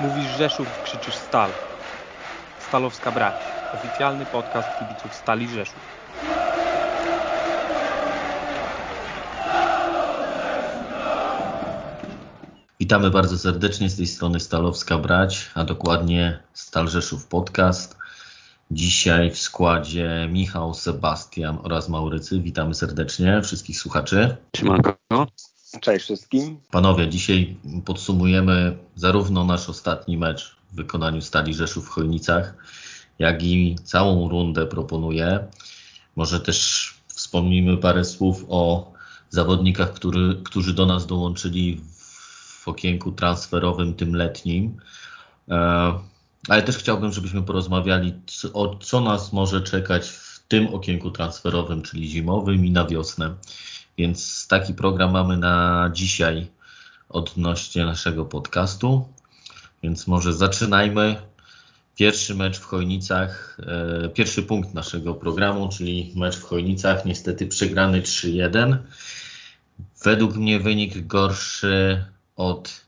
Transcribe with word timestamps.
Mówisz 0.00 0.30
Rzeszów, 0.38 0.82
krzyczysz 0.84 1.14
Stal. 1.14 1.50
Stalowska 2.68 3.12
Brać. 3.12 3.34
Oficjalny 3.74 4.26
podcast 4.26 4.68
kibiców 4.78 5.14
Stali 5.14 5.48
Rzeszów. 5.48 5.80
Witamy 12.80 13.10
bardzo 13.10 13.38
serdecznie 13.38 13.90
z 13.90 13.96
tej 13.96 14.06
strony 14.06 14.40
Stalowska 14.40 14.98
Brać, 14.98 15.50
a 15.54 15.64
dokładnie 15.64 16.38
Stal 16.52 16.88
Rzeszów 16.88 17.26
Podcast. 17.26 17.96
Dzisiaj 18.70 19.30
w 19.30 19.38
składzie 19.38 20.28
Michał, 20.30 20.74
Sebastian 20.74 21.58
oraz 21.62 21.88
Maurycy. 21.88 22.40
Witamy 22.40 22.74
serdecznie 22.74 23.42
wszystkich 23.42 23.78
słuchaczy. 23.78 24.36
Siemanko. 24.56 25.01
Cześć 25.82 26.04
wszystkim. 26.04 26.58
Panowie, 26.70 27.08
dzisiaj 27.08 27.56
podsumujemy 27.84 28.76
zarówno 28.96 29.44
nasz 29.44 29.68
ostatni 29.68 30.18
mecz 30.18 30.56
w 30.72 30.76
wykonaniu 30.76 31.20
Stali 31.20 31.54
Rzeszów 31.54 31.86
w 31.86 31.88
Chojnicach, 31.88 32.54
jak 33.18 33.42
i 33.42 33.76
całą 33.84 34.28
rundę 34.28 34.66
proponuję. 34.66 35.48
Może 36.16 36.40
też 36.40 36.90
wspomnimy 37.06 37.76
parę 37.76 38.04
słów 38.04 38.44
o 38.48 38.92
zawodnikach, 39.30 39.92
który, 39.92 40.40
którzy 40.44 40.74
do 40.74 40.86
nas 40.86 41.06
dołączyli 41.06 41.80
w 42.62 42.68
okienku 42.68 43.12
transferowym 43.12 43.94
tym 43.94 44.16
letnim. 44.16 44.76
E, 45.48 45.92
ale 46.48 46.62
też 46.62 46.76
chciałbym, 46.76 47.12
żebyśmy 47.12 47.42
porozmawiali 47.42 48.14
o 48.52 48.76
co 48.76 49.00
nas 49.00 49.32
może 49.32 49.60
czekać 49.60 50.08
w 50.08 50.42
tym 50.48 50.74
okienku 50.74 51.10
transferowym, 51.10 51.82
czyli 51.82 52.08
zimowym 52.08 52.66
i 52.66 52.70
na 52.70 52.86
wiosnę. 52.86 53.34
Więc 53.98 54.46
taki 54.48 54.74
program 54.74 55.12
mamy 55.12 55.36
na 55.36 55.90
dzisiaj 55.92 56.50
odnośnie 57.08 57.84
naszego 57.84 58.24
podcastu. 58.24 59.08
Więc 59.82 60.06
może 60.06 60.32
zaczynajmy. 60.32 61.16
Pierwszy 61.94 62.34
mecz 62.34 62.58
w 62.58 62.64
Chojnicach, 62.64 63.58
e, 64.04 64.08
pierwszy 64.08 64.42
punkt 64.42 64.74
naszego 64.74 65.14
programu, 65.14 65.68
czyli 65.68 66.12
mecz 66.16 66.36
w 66.36 66.42
Chojnicach, 66.42 67.04
niestety 67.04 67.46
przegrany 67.46 68.02
3-1. 68.02 68.76
Według 70.04 70.36
mnie 70.36 70.60
wynik 70.60 71.06
gorszy 71.06 72.04
od 72.36 72.84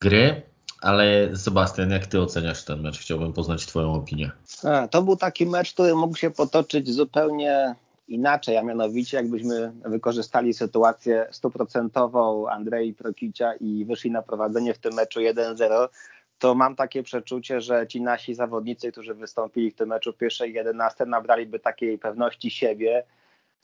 gry, 0.00 0.42
ale 0.80 1.36
Sebastian, 1.36 1.90
jak 1.90 2.06
ty 2.06 2.20
oceniasz 2.20 2.64
ten 2.64 2.80
mecz? 2.80 2.98
Chciałbym 2.98 3.32
poznać 3.32 3.66
twoją 3.66 3.94
opinię. 3.94 4.30
A, 4.64 4.88
to 4.88 5.02
był 5.02 5.16
taki 5.16 5.46
mecz, 5.46 5.72
który 5.72 5.94
mógł 5.94 6.16
się 6.16 6.30
potoczyć 6.30 6.90
zupełnie 6.90 7.74
inaczej, 8.10 8.56
a 8.56 8.62
mianowicie 8.62 9.16
jakbyśmy 9.16 9.72
wykorzystali 9.84 10.54
sytuację 10.54 11.26
stuprocentową 11.30 12.48
Andrei 12.48 12.94
Prokicia 12.94 13.54
i 13.54 13.84
wyszli 13.84 14.10
na 14.10 14.22
prowadzenie 14.22 14.74
w 14.74 14.78
tym 14.78 14.94
meczu 14.94 15.20
1-0, 15.20 15.88
to 16.38 16.54
mam 16.54 16.76
takie 16.76 17.02
przeczucie, 17.02 17.60
że 17.60 17.86
ci 17.86 18.02
nasi 18.02 18.34
zawodnicy, 18.34 18.92
którzy 18.92 19.14
wystąpili 19.14 19.70
w 19.70 19.74
tym 19.74 19.88
meczu 19.88 20.12
pierwszej 20.12 20.54
11, 20.54 21.06
nabraliby 21.06 21.58
takiej 21.58 21.98
pewności 21.98 22.50
siebie 22.50 23.04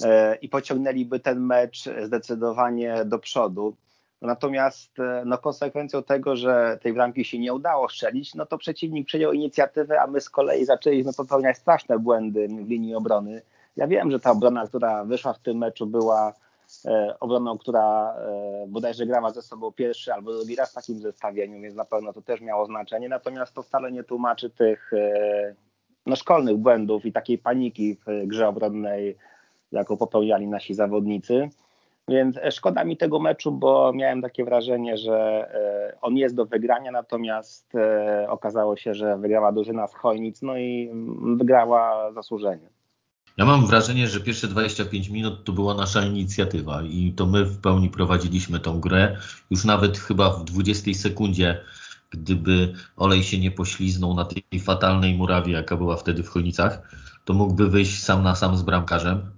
e, 0.03 0.35
i 0.35 0.49
pociągnęliby 0.49 1.21
ten 1.21 1.41
mecz 1.41 1.85
zdecydowanie 2.03 3.05
do 3.05 3.19
przodu. 3.19 3.77
Natomiast 4.23 4.99
e, 4.99 5.23
no, 5.27 5.39
konsekwencją 5.39 6.03
tego, 6.03 6.37
że 6.37 6.79
tej 6.83 6.93
bramki 6.93 7.25
się 7.25 7.39
nie 7.39 7.55
udało 7.55 7.89
strzelić, 7.89 8.35
no 8.35 8.47
to 8.47 8.59
przeciwnik 8.59 9.07
przejął 9.07 9.33
inicjatywę, 9.33 10.01
a 10.01 10.07
my 10.07 10.21
z 10.21 10.31
kolei 10.31 10.65
zaczęliśmy 10.65 11.13
popełniać 11.13 11.59
straszne 11.59 11.99
błędy 11.99 12.49
w 12.49 12.69
linii 12.69 12.95
obrony. 12.95 13.43
Ja 13.77 13.87
wiem, 13.87 14.11
że 14.11 14.21
ta 14.21 14.31
obrona, 14.31 14.67
która 14.67 15.05
wyszła 15.05 15.33
w 15.33 15.39
tym 15.39 15.59
meczu, 15.59 15.87
była 15.87 16.33
e, 16.85 17.17
obroną, 17.21 17.59
która 17.59 18.15
e, 18.15 18.67
bodajże 18.69 19.07
grała 19.07 19.31
ze 19.31 19.43
sobą 19.43 19.73
pierwszy 19.73 20.13
albo 20.13 20.33
drugi 20.33 20.57
raz 20.57 20.71
w 20.71 20.75
takim 20.75 20.99
zestawieniu, 20.99 21.61
więc 21.61 21.75
na 21.75 21.85
pewno 21.85 22.13
to 22.13 22.23
też 22.23 22.41
miało 22.41 22.67
znaczenie. 22.67 23.09
Natomiast 23.09 23.55
to 23.55 23.63
wcale 23.63 23.93
nie 23.93 24.05
tłumaczy 24.05 24.51
tych 24.51 24.93
e, 24.93 25.55
no, 26.07 26.17
szkolnych 26.17 26.57
błędów 26.57 27.07
i 27.07 27.13
takiej 27.13 27.39
paniki 27.39 27.95
w 27.95 28.27
grze 28.27 28.49
obronnej, 28.49 29.17
jaką 29.73 29.97
popełniali 29.97 30.47
nasi 30.47 30.75
zawodnicy. 30.75 31.49
Więc 32.09 32.39
szkoda 32.51 32.85
mi 32.85 32.97
tego 32.97 33.19
meczu, 33.19 33.53
bo 33.53 33.93
miałem 33.93 34.23
takie 34.23 34.45
wrażenie, 34.45 34.97
że 34.97 35.49
on 36.03 36.17
jest 36.17 36.35
do 36.35 36.47
wygrania, 36.47 36.93
natomiast 36.93 37.73
okazało 38.29 38.77
się, 38.77 38.95
że 38.95 39.17
wygrała 39.17 39.53
drużyna 39.53 39.87
z 39.87 39.95
Chojnic, 39.95 40.43
no 40.43 40.57
i 40.57 40.89
mm, 40.93 41.39
wygrała 41.39 42.13
zasłużenie. 42.13 42.69
Ja 43.37 43.45
mam 43.45 43.67
wrażenie, 43.67 44.09
że 44.09 44.21
pierwsze 44.21 44.49
25 44.49 45.09
minut 45.09 45.45
to 45.45 45.53
była 45.53 45.75
nasza 45.75 46.05
inicjatywa 46.05 46.83
i 46.83 47.13
to 47.13 47.27
my 47.27 47.45
w 47.45 47.59
pełni 47.59 47.91
prowadziliśmy 47.91 48.61
tą 48.61 48.81
grę. 48.81 49.17
Już 49.51 49.65
nawet 49.65 49.99
chyba 49.99 50.31
w 50.31 50.45
20 50.45 50.95
sekundzie, 50.95 51.61
gdyby 52.11 52.73
Olej 52.97 53.25
się 53.25 53.39
nie 53.39 53.51
pośliznął 53.51 54.15
na 54.15 54.25
tej 54.25 54.61
fatalnej 54.61 55.15
murawie, 55.15 55.53
jaka 55.53 55.77
była 55.77 55.97
wtedy 55.97 56.23
w 56.23 56.29
Chojnicach, 56.29 56.97
to 57.25 57.35
mógłby 57.35 57.71
wyjść 57.71 58.03
sam 58.03 58.23
na 58.23 58.35
sam 58.35 58.57
z 58.57 58.63
bramkarzem. 58.63 59.31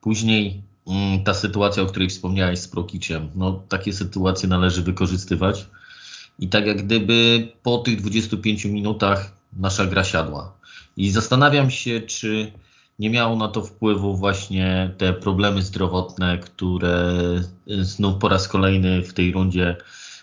Później 0.00 0.62
Mm, 0.90 1.24
ta 1.24 1.34
sytuacja, 1.34 1.82
o 1.82 1.86
której 1.86 2.08
wspomniałeś 2.08 2.58
z 2.58 2.68
Prokiciem, 2.68 3.30
no 3.34 3.62
takie 3.68 3.92
sytuacje 3.92 4.48
należy 4.48 4.82
wykorzystywać. 4.82 5.66
I 6.38 6.48
tak 6.48 6.66
jak 6.66 6.82
gdyby 6.82 7.48
po 7.62 7.78
tych 7.78 8.00
25 8.00 8.64
minutach 8.64 9.32
nasza 9.56 9.86
gra 9.86 10.04
siadła. 10.04 10.52
I 10.96 11.10
zastanawiam 11.10 11.70
się, 11.70 12.00
czy 12.00 12.52
nie 13.00 13.10
miało 13.10 13.36
na 13.36 13.48
to 13.48 13.62
wpływu 13.62 14.16
właśnie 14.16 14.94
te 14.98 15.12
problemy 15.12 15.62
zdrowotne, 15.62 16.38
które 16.38 17.14
znów 17.66 18.18
po 18.18 18.28
raz 18.28 18.48
kolejny 18.48 19.02
w 19.02 19.12
tej 19.12 19.32
rundzie 19.32 19.76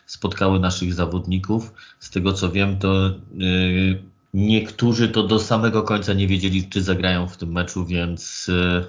spotkały 0.05 0.59
naszych 0.59 0.93
zawodników. 0.93 1.73
Z 1.99 2.09
tego 2.09 2.33
co 2.33 2.51
wiem, 2.51 2.79
to 2.79 3.09
yy, 3.35 4.03
niektórzy 4.33 5.09
to 5.09 5.23
do 5.23 5.39
samego 5.39 5.83
końca 5.83 6.13
nie 6.13 6.27
wiedzieli, 6.27 6.69
czy 6.69 6.83
zagrają 6.83 7.27
w 7.27 7.37
tym 7.37 7.51
meczu, 7.51 7.85
więc 7.85 8.47
yy, 8.47 8.85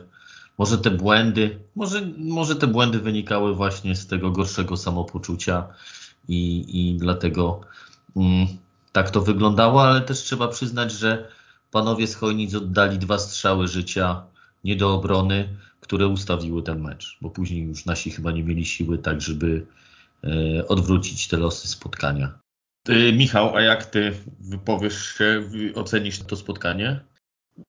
może 0.59 0.79
te 0.79 0.91
błędy, 0.91 1.59
może, 1.77 2.03
może 2.19 2.57
te 2.57 2.67
błędy 2.67 2.99
wynikały 2.99 3.55
właśnie 3.55 3.97
z 3.97 4.07
tego 4.07 4.31
gorszego 4.31 4.77
samopoczucia 4.77 5.67
i, 6.29 6.65
i 6.69 6.97
dlatego 6.99 7.61
mm, 8.17 8.47
tak 8.93 9.11
to 9.11 9.21
wyglądało, 9.21 9.83
ale 9.83 10.01
też 10.01 10.19
trzeba 10.19 10.49
przyznać, 10.49 10.93
że 10.93 11.38
panowie 11.71 12.07
z 12.07 12.15
Chojnic 12.15 12.55
oddali 12.55 12.99
dwa 12.99 13.19
strzały 13.19 13.69
życia 13.69 14.23
nie 14.65 14.77
do 14.77 14.95
obrony, 14.95 15.49
które 15.81 16.07
ustawiły 16.07 16.63
ten 16.63 16.81
mecz, 16.81 17.19
bo 17.23 17.31
później 17.31 17.63
już 17.63 17.87
nasi 17.87 18.11
chyba 18.11 18.33
nie 18.33 18.45
mieli 18.45 18.67
siły 18.67 18.99
tak, 18.99 19.21
żeby 19.21 19.67
e, 20.25 20.69
odwrócić 20.69 21.29
te 21.29 21.37
losy 21.37 21.69
spotkania. 21.69 22.39
Ty, 22.83 23.13
Michał, 23.13 23.57
a 23.57 23.63
jak 23.63 23.87
ty 23.87 24.13
wypowiesz 24.41 25.07
się, 25.19 25.43
ocenisz 25.75 26.19
to 26.19 26.37
spotkanie? 26.37 27.01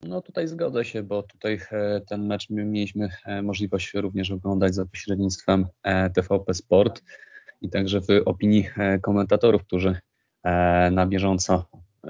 No 0.03 0.21
tutaj 0.21 0.47
zgodzę 0.47 0.85
się, 0.85 1.03
bo 1.03 1.23
tutaj 1.23 1.61
e, 1.71 2.01
ten 2.01 2.27
mecz 2.27 2.49
mieliśmy 2.49 3.09
e, 3.25 3.41
możliwość 3.41 3.93
również 3.93 4.31
oglądać 4.31 4.75
za 4.75 4.85
pośrednictwem 4.85 5.65
TVP 6.13 6.53
Sport 6.53 7.03
i 7.61 7.69
także 7.69 8.01
w 8.01 8.07
opinii 8.25 8.69
komentatorów, 9.01 9.63
którzy 9.63 9.95
na 10.91 11.05
bieżąco 11.07 11.65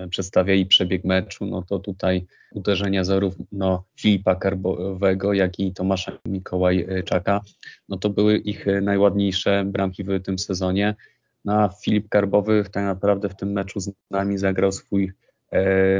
przedstawiali 0.09 0.65
przebieg 0.65 1.05
meczu, 1.05 1.45
no 1.45 1.61
to 1.61 1.79
tutaj 1.79 2.25
uderzenia 2.51 3.03
zarówno 3.03 3.83
Filipa 3.99 4.35
Karbowego, 4.35 5.33
jak 5.33 5.59
i 5.59 5.73
Tomasza 5.73 6.11
Mikołajczaka, 6.25 7.41
no 7.89 7.97
to 7.97 8.09
były 8.09 8.37
ich 8.37 8.65
najładniejsze 8.81 9.63
bramki 9.65 10.03
w 10.03 10.21
tym 10.21 10.39
sezonie. 10.39 10.95
No 11.45 11.53
a 11.53 11.69
Filip 11.83 12.09
Karbowy 12.09 12.63
tak 12.71 12.83
naprawdę 12.83 13.29
w 13.29 13.35
tym 13.35 13.51
meczu 13.51 13.79
z 13.79 13.91
nami 14.11 14.37
zagrał 14.37 14.71
swój 14.71 15.11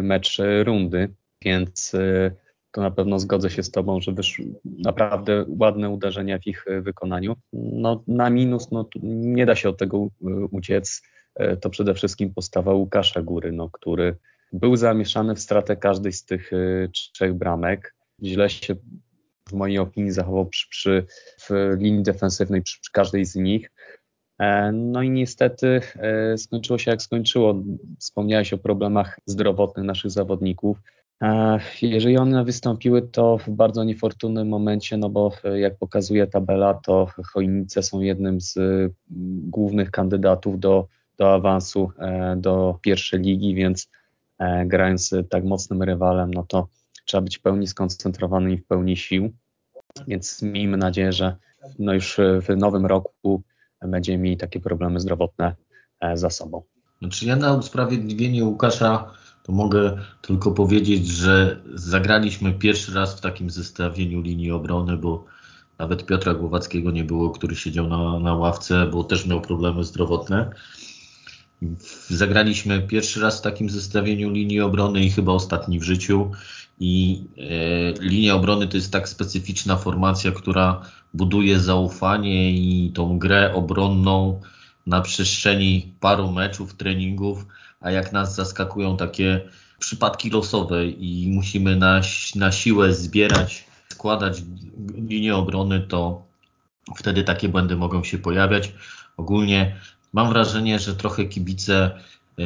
mecz 0.02 0.38
rundy 0.64 1.10
więc 1.42 1.96
to 2.72 2.82
na 2.82 2.92
pewno 2.92 3.20
zgodzę 3.20 3.50
się 3.50 3.64
z 3.64 3.72
Tobą, 3.72 4.02
że 4.02 4.12
wyszły 4.12 4.46
naprawdę 4.66 5.46
ładne 5.60 5.90
uderzenia 5.90 6.40
w 6.40 6.48
ich 6.48 6.66
wykonaniu. 6.82 7.36
No, 7.54 8.04
na 8.08 8.30
minus 8.30 8.72
no, 8.72 8.86
nie 9.04 9.46
da 9.46 9.56
się 9.56 9.70
od 9.70 9.78
tego 9.78 10.08
uciec. 10.52 11.02
To 11.62 11.70
przede 11.70 11.94
wszystkim 11.94 12.34
postawa 12.34 12.74
Łukasza 12.74 13.22
Góry, 13.22 13.52
no, 13.52 13.70
który 13.70 14.16
był 14.54 14.76
zamieszany 14.76 15.36
w 15.36 15.40
stratę 15.40 15.76
każdej 15.76 16.14
z 16.14 16.26
tych 16.26 16.52
trzech 16.92 17.34
bramek. 17.34 17.96
Źle 18.24 18.50
się 18.50 18.76
w 19.50 19.54
mojej 19.54 19.80
opinii 19.80 20.12
zachował 20.12 20.46
przy, 20.46 20.70
przy 20.70 21.06
w 21.40 21.50
linii 21.78 22.04
defensywnej 22.04 22.62
przy, 22.62 22.82
przy 22.82 22.92
każdej 22.92 23.26
z 23.26 23.36
nich. 23.36 23.72
E, 24.40 24.72
no 24.72 25.02
i 25.02 25.10
niestety 25.10 25.82
skończyło 26.38 26.80
się 26.80 26.92
jak 26.92 27.02
skończyło. 27.02 27.64
Wspomniałeś 28.00 28.54
o 28.54 28.58
problemach 28.58 29.20
zdrowotnych 29.26 29.86
naszych 29.86 30.12
zawodników. 30.12 30.78
Jeżeli 31.82 32.18
one 32.18 32.44
wystąpiły, 32.44 33.02
to 33.02 33.38
w 33.38 33.50
bardzo 33.50 33.84
niefortunnym 33.84 34.48
momencie, 34.48 34.98
no 34.98 35.10
bo 35.10 35.32
jak 35.56 35.78
pokazuje 35.78 36.28
tabela, 36.28 36.74
to 36.74 37.08
Chojnice 37.34 37.84
są 37.84 38.00
jednym 38.00 38.42
z 38.42 38.58
głównych 39.50 39.92
kandydatów 39.92 40.60
do, 40.60 40.88
do 41.20 41.34
awansu 41.34 41.92
e, 42.00 42.36
do 42.38 42.80
pierwszej 42.82 43.20
ligi, 43.20 43.56
więc 43.56 43.90
e, 44.40 44.66
grając 44.66 45.10
z 45.10 45.30
tak 45.30 45.44
mocnym 45.44 45.84
rywalem, 45.84 46.34
no 46.34 46.44
to 46.44 46.68
trzeba 47.06 47.22
być 47.22 47.38
w 47.38 47.42
pełni 47.42 47.68
skoncentrowany 47.68 48.54
i 48.54 48.58
w 48.58 48.66
pełni 48.66 48.98
sił. 48.98 49.34
Więc 50.08 50.42
miejmy 50.42 50.78
nadzieję, 50.78 51.14
że 51.14 51.36
no 51.80 51.94
już 51.94 52.18
w 52.42 52.58
nowym 52.58 52.86
roku 52.86 53.44
będziemy 53.82 54.18
mieli 54.18 54.38
takie 54.38 54.60
problemy 54.60 55.00
zdrowotne 55.00 55.56
e, 56.00 56.18
za 56.18 56.30
sobą. 56.30 56.64
Znaczy 57.02 57.26
ja 57.26 57.36
na 57.36 57.54
usprawiedliwienie 57.54 58.44
Łukasza 58.46 59.12
to 59.44 59.52
mogę 59.52 59.98
tylko 60.22 60.52
powiedzieć, 60.52 61.08
że 61.08 61.62
zagraliśmy 61.74 62.54
pierwszy 62.54 62.94
raz 62.94 63.18
w 63.18 63.22
takim 63.22 63.50
zestawieniu 63.50 64.22
linii 64.22 64.52
obrony, 64.52 64.98
bo 64.98 65.26
nawet 65.80 66.06
Piotra 66.06 66.34
Głowackiego 66.34 66.92
nie 66.92 67.04
było, 67.04 67.30
który 67.30 67.56
siedział 67.56 67.88
na, 67.88 68.20
na 68.20 68.34
ławce, 68.34 68.86
bo 68.86 69.04
też 69.04 69.26
miał 69.26 69.42
problemy 69.42 69.84
zdrowotne. 69.84 70.50
Zagraliśmy 72.10 72.82
pierwszy 72.82 73.22
raz 73.22 73.40
w 73.40 73.42
takim 73.42 73.70
zestawieniu 73.70 74.30
linii 74.32 74.62
obrony 74.62 75.04
i 75.04 75.10
chyba 75.10 75.32
ostatni 75.32 75.80
w 75.80 75.84
życiu. 75.84 76.32
I 76.80 77.24
e, 77.38 78.04
linia 78.04 78.36
obrony 78.36 78.68
to 78.68 78.78
jest 78.78 78.92
tak 78.92 79.10
specyficzna 79.10 79.76
formacja, 79.76 80.32
która 80.32 80.82
buduje 81.14 81.60
zaufanie 81.60 82.52
i 82.52 82.92
tą 82.92 83.20
grę 83.20 83.54
obronną 83.54 84.42
na 84.88 85.02
przestrzeni 85.02 85.94
paru 86.00 86.32
meczów, 86.32 86.74
treningów, 86.74 87.46
a 87.82 87.92
jak 87.92 88.12
nas 88.12 88.36
zaskakują 88.36 88.98
takie 88.98 89.42
przypadki 89.80 90.30
losowe 90.30 90.88
i 90.88 91.32
musimy 91.32 91.76
na, 91.76 92.02
na 92.36 92.52
siłę 92.52 92.94
zbierać, 92.94 93.66
składać 93.90 94.44
linię 94.96 95.36
obrony, 95.36 95.80
to 95.80 96.24
wtedy 96.96 97.24
takie 97.24 97.50
błędy 97.50 97.76
mogą 97.76 98.04
się 98.04 98.18
pojawiać. 98.18 98.74
Ogólnie 99.18 99.76
mam 100.14 100.30
wrażenie, 100.30 100.80
że 100.80 100.96
trochę 100.96 101.26
kibice 101.26 101.92
e, 102.40 102.44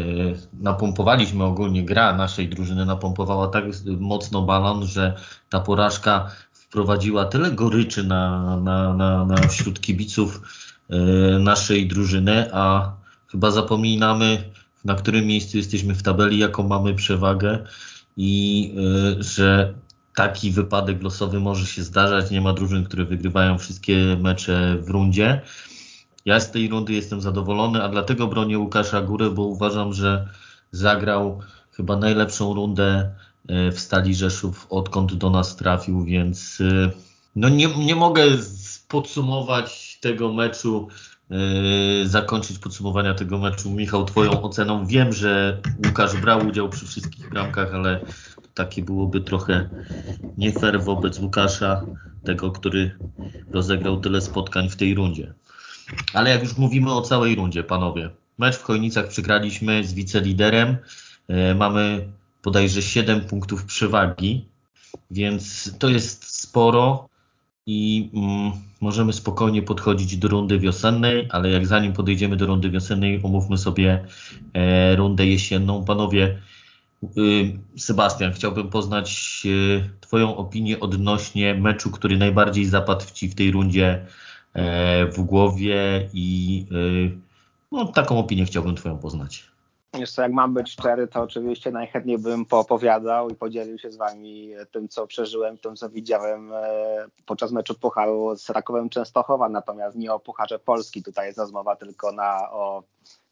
napompowaliśmy 0.54 1.44
ogólnie 1.44 1.86
gra 1.86 2.15
naszej 2.15 2.50
drużyny 2.50 2.86
napompowała 2.86 3.48
tak 3.48 3.65
mocno 4.00 4.42
balon, 4.42 4.86
że 4.86 5.15
ta 5.50 5.60
porażka 5.60 6.31
wprowadziła 6.54 7.25
tyle 7.25 7.51
goryczy 7.51 8.04
na, 8.04 8.56
na, 8.57 8.94
na, 8.94 9.25
na 9.25 9.36
wśród 9.48 9.81
kibiców 9.81 10.42
e, 10.89 10.95
naszej 11.39 11.88
drużyny, 11.88 12.50
a 12.54 12.92
chyba 13.27 13.51
zapominamy 13.51 14.54
na 14.86 14.95
którym 14.95 15.25
miejscu 15.25 15.57
jesteśmy 15.57 15.95
w 15.95 16.04
tabeli, 16.04 16.38
jaką 16.38 16.68
mamy 16.68 16.94
przewagę 16.94 17.60
i 18.18 18.74
e, 19.19 19.24
że 19.24 19.74
taki 20.15 20.51
wypadek 20.51 21.04
losowy 21.04 21.39
może 21.39 21.65
się 21.65 21.83
zdarzać. 21.83 22.31
Nie 22.31 22.42
ma 22.42 22.54
drużyn, 22.54 22.83
które 22.83 23.06
wygrywają 23.06 23.57
wszystkie 23.57 24.18
mecze 24.21 24.77
w 24.81 24.89
rundzie. 24.89 25.42
Ja 26.25 26.40
z 26.40 26.52
tej 26.52 26.70
rundy 26.70 26.94
jestem 26.94 27.22
zadowolony, 27.22 27.84
a 27.84 27.90
dlatego 27.90 28.28
bronię 28.28 28.60
Łukasza 28.60 29.02
Górę, 29.02 29.30
bo 29.30 29.44
uważam, 29.44 29.94
że 29.94 30.28
zagrał 30.72 31.40
chyba 31.72 31.98
najlepszą 31.98 32.54
rundę 32.54 33.16
e, 33.48 33.72
w 33.72 33.80
Stali 33.80 34.16
Rzeszów, 34.16 34.68
odkąd 34.70 35.14
do 35.14 35.30
nas 35.30 35.56
trafił, 35.56 36.04
więc 36.04 36.62
e, 36.62 36.92
no 37.36 37.50
nie, 37.50 37.68
nie 37.78 37.96
mogę 37.96 38.24
podsumować 38.88 39.98
tego 40.02 40.34
meczu, 40.34 40.88
yy, 41.30 42.08
zakończyć 42.08 42.60
podsumowania 42.60 43.14
tego 43.14 43.38
meczu. 43.38 43.72
Michał, 43.72 44.06
twoją 44.06 44.42
oceną. 44.42 44.86
Wiem, 44.86 45.14
że 45.14 45.62
Łukasz 45.86 46.18
brał 46.18 46.48
udział 46.48 46.70
przy 46.70 46.86
wszystkich 46.86 47.30
bramkach, 47.30 47.74
ale 47.74 48.00
takie 48.54 48.84
byłoby 48.84 49.22
trochę 49.22 49.70
nie 50.38 50.52
fair 50.52 50.84
wobec 50.84 51.20
Łukasza, 51.20 51.86
tego, 52.24 52.52
który 52.52 52.98
rozegrał 53.52 54.00
tyle 54.00 54.22
spotkań 54.22 54.70
w 54.70 54.75
tej 54.75 54.96
rundzie. 54.96 55.34
Ale 56.13 56.30
jak 56.30 56.44
już 56.44 56.57
mówimy 56.57 56.94
o 56.94 57.01
całej 57.01 57.35
rundzie, 57.35 57.63
panowie, 57.63 58.09
mecz 58.38 58.57
w 58.57 58.63
Chojnicach 58.63 59.07
przegraliśmy 59.07 59.83
z 59.83 59.94
wiceliderem. 59.94 60.77
Yy, 61.30 61.56
mamy 61.56 62.07
bodajże 62.44 62.81
7 62.81 63.21
punktów 63.21 63.65
przewagi, 63.65 64.45
więc 65.12 65.71
to 65.80 65.89
jest 65.89 66.39
sporo 66.41 67.09
i 67.65 68.09
mm, 68.13 68.51
możemy 68.81 69.13
spokojnie 69.13 69.62
podchodzić 69.62 70.18
do 70.18 70.27
rundy 70.27 70.59
wiosennej, 70.59 71.27
ale 71.31 71.50
jak 71.50 71.68
zanim 71.68 71.94
podejdziemy 71.94 72.36
do 72.38 72.45
rundy 72.45 72.69
wiosennej, 72.69 73.19
omówmy 73.24 73.57
sobie 73.57 74.06
e, 74.53 74.95
rundę 74.95 75.25
jesienną. 75.25 75.86
Panowie, 75.86 76.38
y, 77.18 77.59
Sebastian, 77.77 78.33
chciałbym 78.33 78.69
poznać 78.69 79.41
y, 79.45 79.89
Twoją 80.01 80.38
opinię 80.38 80.79
odnośnie 80.79 81.56
meczu, 81.56 81.91
który 81.91 82.18
najbardziej 82.18 82.65
zapadł 82.65 83.06
Ci 83.13 83.29
w 83.29 83.36
tej 83.36 83.51
rundzie 83.51 83.86
e, 83.88 84.07
w 85.11 85.21
głowie 85.21 86.09
i 86.13 86.65
y, 86.71 87.17
no, 87.71 87.85
taką 87.85 88.19
opinię 88.19 88.45
chciałbym 88.45 88.75
Twoją 88.75 88.97
poznać. 88.97 89.53
Jeszcze 89.94 90.21
jak 90.21 90.31
mam 90.31 90.53
być 90.53 90.71
szczery, 90.71 91.07
to 91.07 91.21
oczywiście 91.21 91.71
najchętniej 91.71 92.17
bym 92.17 92.45
poopowiadał 92.45 93.29
i 93.29 93.35
podzielił 93.35 93.79
się 93.79 93.91
z 93.91 93.97
wami 93.97 94.51
tym, 94.71 94.89
co 94.89 95.07
przeżyłem, 95.07 95.57
tym, 95.57 95.75
co 95.75 95.89
widziałem 95.89 96.53
e, 96.53 96.65
podczas 97.25 97.51
meczu 97.51 97.75
Pucharu 97.75 98.35
z 98.35 98.50
Rakowem 98.50 98.89
Częstochowa, 98.89 99.50
natomiast 99.50 99.97
nie 99.97 100.13
o 100.13 100.19
Pucharze 100.19 100.59
Polski, 100.59 101.03
tutaj 101.03 101.27
jest 101.27 101.39
rozmowa 101.39 101.75
tylko, 101.75 102.11
na, 102.11 102.51
o, 102.51 102.83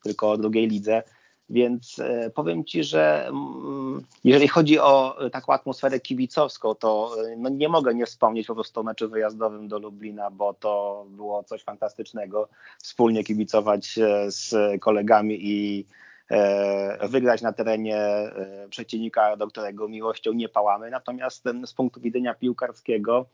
tylko 0.02 0.30
o 0.30 0.36
drugiej 0.36 0.68
lidze. 0.68 1.02
Więc 1.50 1.98
e, 1.98 2.30
powiem 2.30 2.64
Ci, 2.64 2.84
że 2.84 3.26
mm, 3.26 4.02
jeżeli 4.24 4.48
chodzi 4.48 4.78
o 4.78 5.18
taką 5.32 5.52
atmosferę 5.52 6.00
kibicowską, 6.00 6.74
to 6.74 7.16
e, 7.32 7.36
no 7.36 7.48
nie 7.48 7.68
mogę 7.68 7.94
nie 7.94 8.06
wspomnieć 8.06 8.46
po 8.46 8.54
prostu 8.54 8.80
o 8.80 8.82
meczu 8.82 9.08
wyjazdowym 9.08 9.68
do 9.68 9.78
Lublina, 9.78 10.30
bo 10.30 10.54
to 10.54 11.04
było 11.08 11.44
coś 11.44 11.62
fantastycznego. 11.62 12.48
Wspólnie 12.82 13.24
kibicować 13.24 13.98
z 14.28 14.54
kolegami 14.80 15.38
i 15.40 15.86
E, 16.32 17.08
wygrać 17.08 17.42
na 17.42 17.52
terenie 17.52 17.96
e, 17.96 18.66
przeciwnika, 18.70 19.36
do 19.36 19.46
którego 19.46 19.88
miłością 19.88 20.32
nie 20.32 20.48
pałamy. 20.48 20.90
Natomiast 20.90 21.44
z 21.66 21.72
punktu 21.72 22.00
widzenia 22.00 22.34
piłkarskiego, 22.34 23.26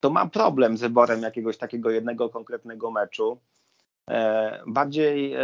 to 0.00 0.10
mam 0.10 0.30
problem 0.30 0.76
z 0.76 0.80
wyborem 0.80 1.22
jakiegoś 1.22 1.56
takiego 1.56 1.90
jednego 1.90 2.28
konkretnego 2.28 2.90
meczu. 2.90 3.38
E, 4.10 4.62
bardziej 4.66 5.34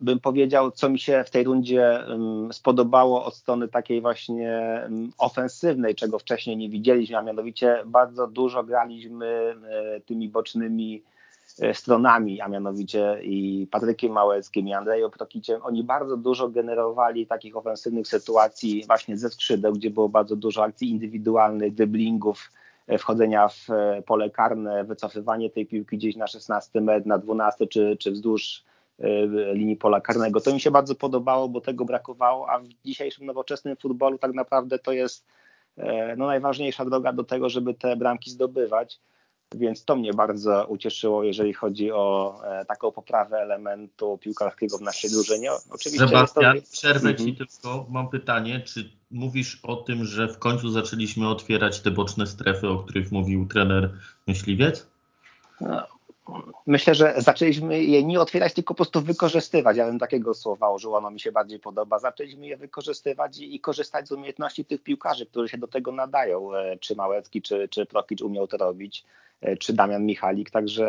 bym 0.00 0.20
powiedział, 0.20 0.70
co 0.70 0.88
mi 0.88 0.98
się 0.98 1.24
w 1.26 1.30
tej 1.30 1.44
rundzie 1.44 2.04
spodobało 2.52 3.24
od 3.24 3.34
strony 3.34 3.68
takiej 3.68 4.00
właśnie 4.00 4.80
ofensywnej, 5.18 5.94
czego 5.94 6.18
wcześniej 6.18 6.56
nie 6.56 6.68
widzieliśmy, 6.68 7.18
a 7.18 7.22
mianowicie 7.22 7.82
bardzo 7.86 8.26
dużo 8.26 8.64
graliśmy 8.64 9.56
tymi 10.06 10.28
bocznymi 10.28 11.02
E, 11.60 11.74
stronami, 11.74 12.40
a 12.40 12.48
mianowicie 12.48 13.18
i 13.22 13.68
Patrykiem 13.70 14.12
Małeckim, 14.12 14.68
i 14.68 14.74
Andrejem 14.74 15.10
Prokiciem, 15.10 15.60
oni 15.62 15.84
bardzo 15.84 16.16
dużo 16.16 16.48
generowali 16.48 17.26
takich 17.26 17.56
ofensywnych 17.56 18.08
sytuacji 18.08 18.84
właśnie 18.86 19.18
ze 19.18 19.30
skrzydeł, 19.30 19.72
gdzie 19.72 19.90
było 19.90 20.08
bardzo 20.08 20.36
dużo 20.36 20.62
akcji 20.62 20.90
indywidualnych, 20.90 21.74
dyblingów, 21.74 22.50
e, 22.50 22.63
wchodzenia 22.98 23.48
w 23.48 23.70
e, 23.70 24.02
pole 24.02 24.30
karne, 24.30 24.84
wycofywanie 24.84 25.50
tej 25.50 25.66
piłki 25.66 25.96
gdzieś 25.96 26.16
na 26.16 26.26
16 26.26 26.80
metr, 26.80 27.06
na 27.06 27.18
12 27.18 27.66
czy, 27.66 27.96
czy 28.00 28.10
wzdłuż 28.10 28.64
linii 29.52 29.76
pola 29.76 30.00
karnego. 30.00 30.40
To 30.40 30.54
mi 30.54 30.60
się 30.60 30.70
bardzo 30.70 30.94
podobało, 30.94 31.48
bo 31.48 31.60
tego 31.60 31.84
brakowało, 31.84 32.50
a 32.50 32.58
w 32.58 32.68
dzisiejszym 32.84 33.26
nowoczesnym 33.26 33.76
futbolu 33.76 34.18
tak 34.18 34.34
naprawdę 34.34 34.78
to 34.78 34.92
jest 34.92 35.26
no, 36.16 36.26
najważniejsza 36.26 36.84
droga 36.84 37.12
do 37.12 37.24
tego, 37.24 37.48
żeby 37.48 37.74
te 37.74 37.96
bramki 37.96 38.30
zdobywać. 38.30 39.00
Więc 39.54 39.84
to 39.84 39.96
mnie 39.96 40.14
bardzo 40.14 40.66
ucieszyło, 40.68 41.24
jeżeli 41.24 41.52
chodzi 41.52 41.92
o 41.92 42.40
e, 42.44 42.64
taką 42.64 42.92
poprawę 42.92 43.36
elementu 43.38 44.18
piłkarskiego 44.18 44.78
w 44.78 44.82
naszej 44.82 45.10
drużynie. 45.10 45.50
Oczywiście 45.70 46.06
Sebastian, 46.06 46.56
to... 46.56 46.62
przerwę 46.72 47.10
mhm. 47.10 47.28
Ci 47.28 47.36
tylko, 47.36 47.86
mam 47.90 48.08
pytanie, 48.08 48.60
czy 48.60 48.90
mówisz 49.10 49.60
o 49.62 49.76
tym, 49.76 50.04
że 50.04 50.28
w 50.28 50.38
końcu 50.38 50.70
zaczęliśmy 50.70 51.28
otwierać 51.28 51.80
te 51.80 51.90
boczne 51.90 52.26
strefy, 52.26 52.68
o 52.68 52.78
których 52.78 53.12
mówił 53.12 53.46
trener 53.46 53.90
Myśliwiec? 54.26 54.86
No, 55.60 55.93
myślę, 56.66 56.94
że 56.94 57.14
zaczęliśmy 57.16 57.82
je 57.82 58.04
nie 58.04 58.20
otwierać, 58.20 58.54
tylko 58.54 58.74
po 58.74 58.76
prostu 58.76 59.00
wykorzystywać. 59.00 59.76
Ja 59.76 59.86
bym 59.86 59.98
takiego 59.98 60.34
słowa 60.34 60.70
użył, 60.70 60.94
ono 60.94 61.10
mi 61.10 61.20
się 61.20 61.32
bardziej 61.32 61.60
podoba. 61.60 61.98
Zaczęliśmy 61.98 62.46
je 62.46 62.56
wykorzystywać 62.56 63.38
i, 63.38 63.54
i 63.54 63.60
korzystać 63.60 64.08
z 64.08 64.12
umiejętności 64.12 64.64
tych 64.64 64.82
piłkarzy, 64.82 65.26
którzy 65.26 65.48
się 65.48 65.58
do 65.58 65.68
tego 65.68 65.92
nadają. 65.92 66.54
E, 66.54 66.76
czy 66.76 66.96
Małecki, 66.96 67.42
czy, 67.42 67.68
czy 67.68 67.86
Prokicz 67.86 68.22
umiał 68.22 68.46
to 68.46 68.56
robić. 68.56 69.04
E, 69.40 69.56
czy 69.56 69.72
Damian 69.72 70.06
Michalik. 70.06 70.50
Także 70.50 70.86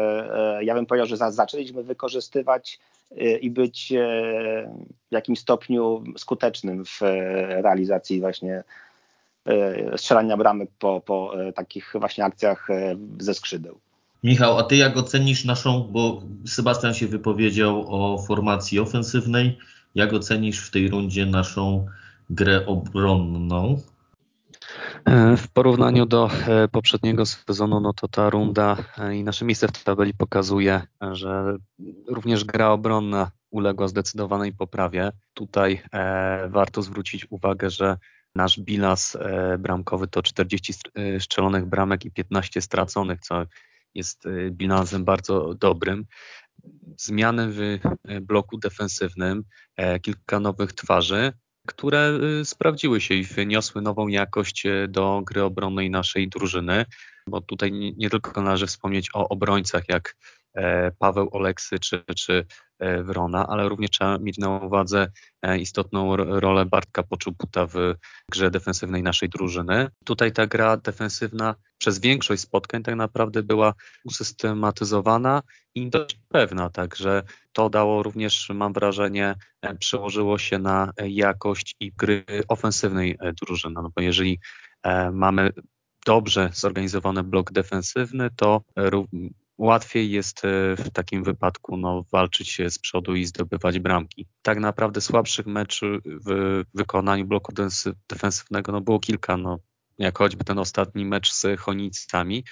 e, 0.59 0.63
ja 0.63 0.73
bym 0.73 0.85
powiedział, 0.85 1.07
że 1.07 1.31
zaczęliśmy 1.31 1.83
wykorzystywać 1.83 2.79
i 3.41 3.49
być 3.49 3.93
w 5.09 5.11
jakimś 5.11 5.39
stopniu 5.39 6.03
skutecznym 6.17 6.85
w 6.85 7.01
realizacji 7.49 8.19
właśnie 8.19 8.63
strzelania 9.97 10.37
bramek 10.37 10.69
po, 10.79 11.01
po 11.01 11.33
takich 11.55 11.93
właśnie 11.99 12.25
akcjach 12.25 12.67
ze 13.19 13.33
skrzydeł. 13.33 13.79
Michał, 14.25 14.57
a 14.57 14.63
ty 14.63 14.75
jak 14.75 14.97
ocenisz 14.97 15.45
naszą, 15.45 15.89
bo 15.91 16.23
Sebastian 16.45 16.93
się 16.93 17.07
wypowiedział 17.07 17.85
o 17.87 18.17
formacji 18.17 18.79
ofensywnej, 18.79 19.57
jak 19.95 20.13
ocenisz 20.13 20.67
w 20.67 20.71
tej 20.71 20.89
rundzie 20.89 21.25
naszą 21.25 21.85
grę 22.29 22.65
obronną? 22.65 23.81
E, 25.05 25.37
w 25.37 25.47
porównaniu 25.47 26.05
do 26.05 26.29
e, 26.47 26.67
poprzedniego 26.67 27.25
sezonu, 27.25 27.79
no 27.79 27.93
to 27.93 28.07
ta 28.07 28.29
runda 28.29 28.77
e, 28.97 29.15
i 29.15 29.23
nasze 29.23 29.45
miejsce 29.45 29.67
w 29.67 29.83
tabeli 29.83 30.13
pokazuje, 30.13 30.81
że 31.11 31.57
również 32.07 32.43
gra 32.43 32.71
obronna 32.71 33.31
uległa 33.51 33.87
zdecydowanej 33.87 34.53
poprawie. 34.53 35.11
Tutaj 35.33 35.81
warto 36.49 36.81
zwrócić 36.81 37.27
uwagę, 37.29 37.69
że 37.69 37.97
nasz 38.35 38.59
bilans 38.59 39.17
bramkowy 39.59 40.07
to 40.07 40.23
40 40.23 40.73
strzelonych 41.19 41.65
bramek 41.65 42.05
i 42.05 42.11
15 42.11 42.61
straconych, 42.61 43.19
co 43.19 43.45
jest 43.95 44.23
bilansem 44.49 45.05
bardzo 45.05 45.53
dobrym. 45.53 46.05
zmiany 46.97 47.47
w 47.51 47.79
bloku 48.21 48.57
defensywnym, 48.57 49.43
kilka 50.01 50.39
nowych 50.39 50.73
twarzy, 50.73 51.33
które 51.67 52.19
sprawdziły 52.43 53.01
się 53.01 53.13
i 53.13 53.23
wyniosły 53.23 53.81
nową 53.81 54.07
jakość 54.07 54.63
do 54.87 55.21
gry 55.25 55.43
obronnej 55.43 55.89
naszej 55.89 56.29
drużyny, 56.29 56.85
bo 57.27 57.41
tutaj 57.41 57.71
nie 57.97 58.09
tylko 58.09 58.41
należy 58.41 58.67
wspomnieć 58.67 59.09
o 59.13 59.29
obrońcach 59.29 59.89
jak 59.89 60.15
E, 60.15 60.44
Paweł 60.99 61.29
Oleksy 61.31 61.79
czy, 61.79 62.03
czy 62.17 62.45
e, 62.79 63.03
Wrona, 63.03 63.47
ale 63.47 63.69
również 63.69 63.91
trzeba 63.91 64.17
mieć 64.17 64.37
na 64.37 64.49
uwadze 64.59 65.07
e, 65.41 65.57
istotną 65.57 66.15
rolę 66.15 66.65
Bartka 66.65 67.03
Poczubuta 67.03 67.65
w 67.65 67.75
grze 68.31 68.51
defensywnej 68.51 69.03
naszej 69.03 69.29
drużyny. 69.29 69.87
Tutaj 70.05 70.31
ta 70.31 70.47
gra 70.47 70.77
defensywna 70.77 71.55
przez 71.77 71.99
większość 71.99 72.41
spotkań 72.41 72.83
tak 72.83 72.95
naprawdę 72.95 73.43
była 73.43 73.73
usystematyzowana 74.05 75.41
i 75.75 75.89
dość 75.89 76.19
pewna, 76.29 76.69
także 76.69 77.23
to 77.53 77.69
dało 77.69 78.03
również, 78.03 78.49
mam 78.53 78.73
wrażenie, 78.73 79.35
przełożyło 79.79 80.37
się 80.37 80.59
na 80.59 80.91
jakość 81.07 81.75
i 81.79 81.91
gry 81.91 82.25
ofensywnej 82.47 83.17
drużyny, 83.41 83.73
no 83.75 83.89
bo 83.95 84.01
jeżeli 84.01 84.39
mamy 85.13 85.49
dobrze 86.05 86.49
zorganizowany 86.53 87.23
blok 87.23 87.51
defensywny, 87.51 88.29
to 88.35 88.61
łatwiej 89.57 90.11
jest 90.11 90.45
e, 90.45 90.75
w 90.75 90.89
takim 90.89 91.23
wypadku 91.23 91.77
no, 91.77 92.05
walczyć 92.11 92.61
z 92.69 92.79
przodu 92.79 93.15
i 93.15 93.25
zdobywać 93.25 93.79
bramki. 93.79 94.27
Tak 94.41 94.59
naprawdę 94.59 95.01
słabszych 95.01 95.45
meczów 95.45 95.89
w 96.05 96.61
wykonaniu 96.73 97.25
bloku 97.25 97.53
defensywnego 98.09 98.71
no, 98.71 98.81
było 98.81 98.99
kilka, 98.99 99.37
no, 99.37 99.59
jak 99.97 100.17
choćby 100.17 100.43
ten 100.43 100.59
ostatni 100.59 101.05
mecz 101.05 101.31
z 101.31 101.59
Chonicami, 101.59 102.43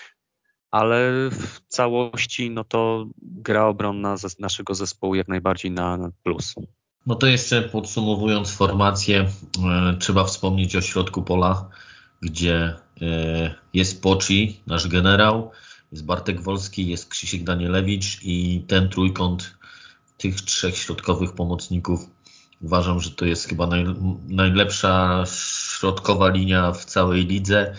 ale 0.71 1.11
w 1.31 1.61
całości 1.67 2.49
no 2.49 2.63
to 2.63 3.05
gra 3.21 3.65
obronna 3.65 4.15
naszego 4.39 4.75
zespołu 4.75 5.15
jak 5.15 5.27
najbardziej 5.27 5.71
na 5.71 6.11
plus. 6.23 6.55
No 7.05 7.15
to 7.15 7.27
jeszcze 7.27 7.61
podsumowując 7.61 8.51
formację, 8.51 9.19
e, 9.19 9.97
trzeba 9.99 10.23
wspomnieć 10.23 10.75
o 10.75 10.81
środku 10.81 11.23
pola, 11.23 11.69
gdzie 12.21 12.75
e, 13.01 13.55
jest 13.73 14.01
Poci, 14.01 14.61
nasz 14.67 14.87
generał, 14.87 15.51
jest 15.93 16.05
Bartek 16.05 16.41
Wolski, 16.41 16.87
jest 16.87 17.09
Krzysiek 17.09 17.43
Danielewicz 17.43 18.19
i 18.23 18.63
ten 18.67 18.89
trójkąt 18.89 19.57
tych 20.17 20.41
trzech 20.41 20.77
środkowych 20.77 21.33
pomocników 21.33 21.99
uważam, 22.61 22.99
że 22.99 23.11
to 23.11 23.25
jest 23.25 23.49
chyba 23.49 23.67
naj, 23.67 23.85
najlepsza 24.27 25.23
środkowa 25.79 26.29
linia 26.29 26.71
w 26.71 26.85
całej 26.85 27.25
lidze. 27.25 27.75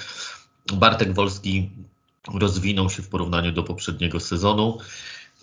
Bartek 0.73 1.14
Wolski 1.14 1.71
rozwinął 2.35 2.90
się 2.90 3.02
w 3.02 3.09
porównaniu 3.09 3.52
do 3.52 3.62
poprzedniego 3.62 4.21
sezonu. 4.21 4.78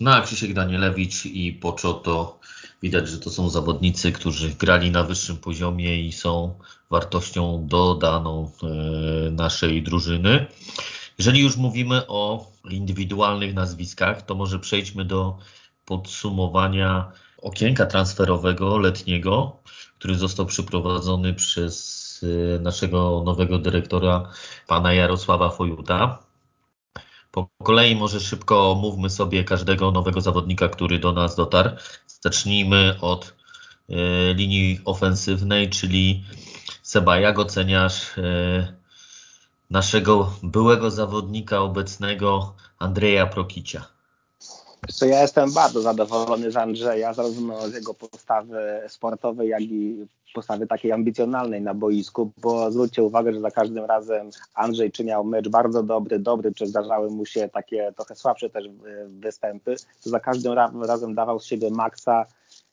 No 0.00 0.14
a 0.14 0.22
Krzysiek 0.22 0.54
Danielewicz 0.54 1.26
i 1.26 1.52
Poczo 1.52 1.94
to 1.94 2.40
widać, 2.82 3.08
że 3.08 3.18
to 3.18 3.30
są 3.30 3.48
zawodnicy, 3.48 4.12
którzy 4.12 4.48
grali 4.48 4.90
na 4.90 5.02
wyższym 5.02 5.36
poziomie 5.36 6.06
i 6.06 6.12
są 6.12 6.54
wartością 6.90 7.66
dodaną 7.68 8.50
e, 8.62 9.30
naszej 9.30 9.82
drużyny. 9.82 10.46
Jeżeli 11.22 11.40
już 11.40 11.56
mówimy 11.56 12.06
o 12.06 12.50
indywidualnych 12.70 13.54
nazwiskach, 13.54 14.22
to 14.22 14.34
może 14.34 14.58
przejdźmy 14.58 15.04
do 15.04 15.38
podsumowania 15.84 17.12
okienka 17.42 17.86
transferowego 17.86 18.78
letniego, 18.78 19.56
który 19.98 20.14
został 20.14 20.46
przeprowadzony 20.46 21.34
przez 21.34 22.22
y, 22.22 22.58
naszego 22.62 23.22
nowego 23.26 23.58
dyrektora, 23.58 24.30
pana 24.66 24.92
Jarosława 24.92 25.50
Fojuta. 25.50 26.18
Po 27.30 27.48
kolei 27.62 27.96
może 27.96 28.20
szybko 28.20 28.70
omówmy 28.70 29.10
sobie 29.10 29.44
każdego 29.44 29.90
nowego 29.90 30.20
zawodnika, 30.20 30.68
który 30.68 30.98
do 30.98 31.12
nas 31.12 31.36
dotarł. 31.36 31.70
Zacznijmy 32.06 32.94
od 33.00 33.34
y, 33.90 33.94
linii 34.34 34.80
ofensywnej, 34.84 35.70
czyli 35.70 36.24
Seba, 36.82 37.18
jak 37.18 37.38
oceniasz 37.38 38.18
y, 38.18 38.81
naszego 39.72 40.30
byłego 40.42 40.90
zawodnika, 40.90 41.60
obecnego 41.60 42.54
Andrzeja 42.78 43.26
Prokicia. 43.26 43.84
Co 44.88 45.06
ja 45.06 45.22
jestem 45.22 45.52
bardzo 45.52 45.80
zadowolony 45.80 46.50
z 46.50 46.56
Andrzeja, 46.56 47.14
zarówno 47.14 47.68
z 47.68 47.74
jego 47.74 47.94
postawy 47.94 48.80
sportowej, 48.88 49.48
jak 49.48 49.62
i 49.62 50.06
postawy 50.34 50.66
takiej 50.66 50.92
ambicjonalnej 50.92 51.62
na 51.62 51.74
boisku, 51.74 52.32
bo 52.38 52.70
zwróćcie 52.70 53.02
uwagę, 53.02 53.32
że 53.32 53.40
za 53.40 53.50
każdym 53.50 53.84
razem 53.84 54.30
Andrzej 54.54 54.92
czy 54.92 55.04
miał 55.04 55.24
mecz 55.24 55.48
bardzo 55.48 55.82
dobry, 55.82 56.18
dobry, 56.18 56.54
czy 56.54 56.66
zdarzały 56.66 57.10
mu 57.10 57.26
się 57.26 57.48
takie 57.48 57.92
trochę 57.96 58.14
słabsze 58.14 58.50
też 58.50 58.64
występy, 59.06 59.76
to 60.04 60.10
za 60.10 60.20
każdym 60.20 60.52
razem 60.86 61.14
dawał 61.14 61.40
z 61.40 61.44
siebie 61.44 61.70
maksa 61.70 62.26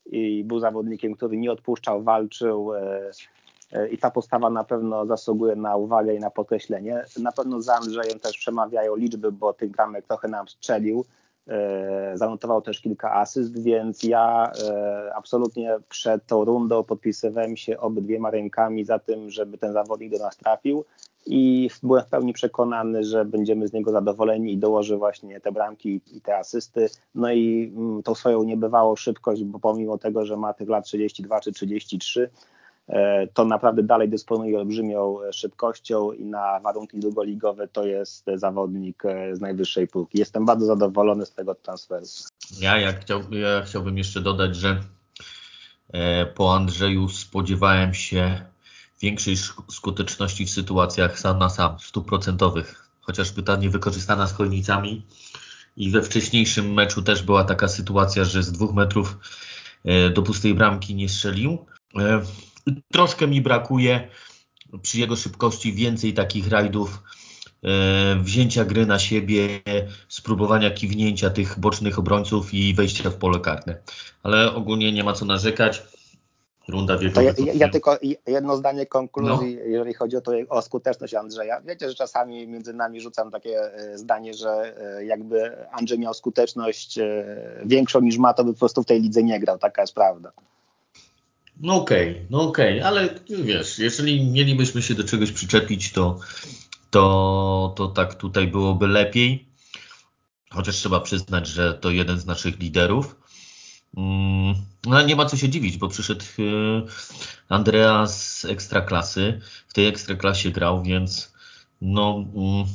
i 0.06 0.44
był 0.44 0.60
zawodnikiem, 0.60 1.15
który 1.15 1.38
nie 1.38 1.51
odpuszczał, 1.51 2.03
walczył, 2.03 2.75
e, 2.75 3.12
i 3.91 3.97
ta 3.97 4.11
postawa 4.11 4.49
na 4.49 4.63
pewno 4.63 5.05
zasługuje 5.05 5.55
na 5.55 5.75
uwagę 5.75 6.15
i 6.15 6.19
na 6.19 6.29
podkreślenie. 6.29 7.05
Na 7.19 7.31
pewno 7.31 7.61
za 7.61 7.75
Andrzejem 7.75 8.19
też 8.19 8.38
przemawiają 8.38 8.95
liczby, 8.95 9.31
bo 9.31 9.53
tych 9.53 9.71
bramek 9.71 10.07
trochę 10.07 10.27
nam 10.27 10.47
strzelił. 10.47 11.05
E, 11.47 12.11
zanotował 12.17 12.61
też 12.61 12.81
kilka 12.81 13.13
asyst, 13.13 13.63
więc 13.63 14.03
ja 14.03 14.51
e, 14.69 15.11
absolutnie 15.15 15.77
przed 15.89 16.25
tą 16.25 16.45
rundą 16.45 16.83
podpisywałem 16.83 17.57
się 17.57 17.79
obydwiema 17.79 18.31
rękami 18.31 18.85
za 18.85 18.99
tym, 18.99 19.29
żeby 19.29 19.57
ten 19.57 19.73
zawodnik 19.73 20.11
do 20.11 20.19
nas 20.19 20.38
trafił 20.38 20.85
i 21.25 21.69
byłem 21.83 22.03
w 22.05 22.09
pełni 22.09 22.33
przekonany, 22.33 23.03
że 23.03 23.25
będziemy 23.25 23.67
z 23.67 23.73
niego 23.73 23.91
zadowoleni 23.91 24.53
i 24.53 24.57
dołoży 24.57 24.97
właśnie 24.97 25.41
te 25.41 25.51
bramki 25.51 26.01
i 26.11 26.21
te 26.21 26.38
asysty. 26.38 26.89
No 27.15 27.31
i 27.31 27.73
mm, 27.75 28.03
tą 28.03 28.15
swoją 28.15 28.43
niebywałą 28.43 28.95
szybkość, 28.95 29.43
bo 29.43 29.59
pomimo 29.59 29.97
tego, 29.97 30.25
że 30.25 30.38
ma 30.38 30.53
tych 30.53 30.69
lat 30.69 30.85
32 30.85 31.39
czy 31.39 31.51
33, 31.51 32.29
E, 32.29 32.59
to 33.34 33.46
naprawdę 33.46 33.84
dalej 33.84 34.10
dysponuje 34.10 34.60
olbrzymią 34.60 35.17
szybkością 35.31 36.12
i 36.12 36.25
na 36.25 36.60
warunki 36.60 37.00
drugoligowe 37.00 37.67
to 37.67 37.86
jest 37.86 38.25
zawodnik 38.36 39.05
e, 39.05 39.36
z 39.36 39.41
najwyższej 39.41 39.88
półki. 39.88 40.19
Jestem 40.19 40.46
bardzo 40.46 40.65
zadowolony 40.65 41.25
z 41.25 41.31
tego 41.31 41.55
transferu. 41.55 42.05
Ja, 42.60 42.77
ja, 42.77 42.93
chciał, 42.93 43.22
ja 43.31 43.62
chciałbym 43.62 43.98
jeszcze 43.98 44.22
dodać, 44.22 44.55
że 44.55 44.81
e, 45.93 46.25
po 46.25 46.55
Andrzeju 46.55 47.10
spodziewałem 47.10 47.93
się 47.93 48.41
większej 49.01 49.36
skuteczności 49.72 50.46
w 50.46 50.50
sytuacjach 50.50 51.19
sam 51.19 51.39
na 51.39 51.50
sam, 51.50 51.79
stuprocentowych. 51.79 52.89
Chociaż 53.01 53.31
pytanie 53.31 53.69
wykorzystana 53.69 54.27
z 54.27 54.34
Chojnicami 54.34 55.05
i 55.77 55.91
we 55.91 56.01
wcześniejszym 56.01 56.74
meczu 56.74 57.01
też 57.01 57.24
była 57.24 57.43
taka 57.43 57.67
sytuacja, 57.67 58.24
że 58.24 58.43
z 58.43 58.51
dwóch 58.51 58.74
metrów 58.74 59.17
do 60.13 60.22
pustej 60.22 60.53
bramki 60.53 60.96
nie 60.96 61.10
strzelił. 61.10 61.65
Troszkę 62.91 63.27
mi 63.27 63.41
brakuje 63.41 64.07
przy 64.81 64.99
jego 64.99 65.15
szybkości 65.15 65.73
więcej 65.73 66.13
takich 66.13 66.47
rajdów, 66.47 67.03
e, 67.63 68.15
wzięcia 68.15 68.65
gry 68.65 68.85
na 68.85 68.99
siebie, 68.99 69.61
spróbowania 70.07 70.71
kiwnięcia 70.71 71.29
tych 71.29 71.59
bocznych 71.59 71.99
obrońców 71.99 72.53
i 72.53 72.73
wejścia 72.73 73.09
w 73.09 73.15
pole 73.15 73.39
karne. 73.39 73.77
Ale 74.23 74.53
ogólnie 74.53 74.91
nie 74.91 75.03
ma 75.03 75.13
co 75.13 75.25
narzekać. 75.25 75.83
Runda 76.67 76.97
wielka. 76.97 77.21
Ja, 77.21 77.33
ja, 77.38 77.53
ja, 77.53 77.69
tylko 77.69 77.97
jedno 78.27 78.57
zdanie 78.57 78.85
konkluzji, 78.85 79.55
no. 79.55 79.65
jeżeli 79.65 79.93
chodzi 79.93 80.17
o, 80.17 80.21
to, 80.21 80.31
o 80.49 80.61
skuteczność 80.61 81.13
Andrzeja. 81.13 81.61
Wiecie, 81.61 81.89
że 81.89 81.95
czasami 81.95 82.47
między 82.47 82.73
nami 82.73 83.01
rzucam 83.01 83.31
takie 83.31 83.73
e, 83.73 83.97
zdanie, 83.97 84.33
że 84.33 84.73
e, 84.97 85.05
jakby 85.05 85.67
Andrzej 85.71 85.99
miał 85.99 86.13
skuteczność 86.13 86.99
większą 87.65 88.01
niż 88.01 88.17
ma, 88.17 88.33
to 88.33 88.43
by 88.43 88.53
po 88.53 88.59
prostu 88.59 88.83
w 88.83 88.85
tej 88.85 89.01
lidze 89.01 89.23
nie 89.23 89.39
grał. 89.39 89.57
Taka 89.57 89.81
jest 89.81 89.95
prawda. 89.95 90.31
No 91.60 91.75
okej, 91.75 92.12
okay, 92.12 92.25
no 92.30 92.42
okej, 92.42 92.80
okay, 92.80 92.88
ale 92.88 93.20
wiesz, 93.44 93.80
jeżeli 93.80 94.32
mielibyśmy 94.32 94.82
się 94.82 94.96
do 94.96 95.04
czegoś 95.04 95.32
przyczepić, 95.32 95.92
to, 95.92 96.20
to, 96.89 97.74
to 97.78 97.88
tak 97.88 98.16
tutaj 98.16 98.48
byłoby 98.48 98.88
lepiej. 98.88 99.50
Chociaż 100.50 100.75
trzeba 100.75 101.00
przyznać, 101.00 101.48
że 101.48 101.74
to 101.74 101.89
jeden 101.92 102.20
z 102.20 102.25
naszych 102.25 102.60
liderów. 102.60 103.16
Mm, 103.98 104.56
no 104.86 105.01
nie 105.01 105.16
ma 105.16 105.25
co 105.25 105.38
się 105.38 105.50
dziwić, 105.50 105.78
bo 105.78 105.88
przyszedł 105.88 106.25
y, 106.39 106.82
Andrea 107.50 108.08
z 108.08 108.46
ekstraklasy. 108.46 109.42
W 109.68 109.74
tej 109.74 109.88
ekstraklasie 109.88 110.51
grał, 110.51 110.84
więc 110.84 111.34
no 111.82 112.25
mm, 112.36 112.66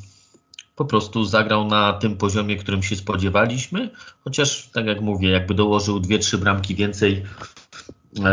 po 0.76 0.85
prostu 0.85 1.25
zagrał 1.25 1.67
na 1.67 1.93
tym 1.93 2.17
poziomie, 2.17 2.57
którym 2.57 2.83
się 2.83 2.97
spodziewaliśmy. 2.97 3.91
Chociaż, 4.25 4.69
tak 4.73 4.87
jak 4.87 5.00
mówię, 5.00 5.31
jakby 5.31 5.55
dołożył 5.55 6.00
dwie, 6.00 6.19
trzy 6.19 6.38
bramki 6.38 6.75
więcej, 6.75 7.25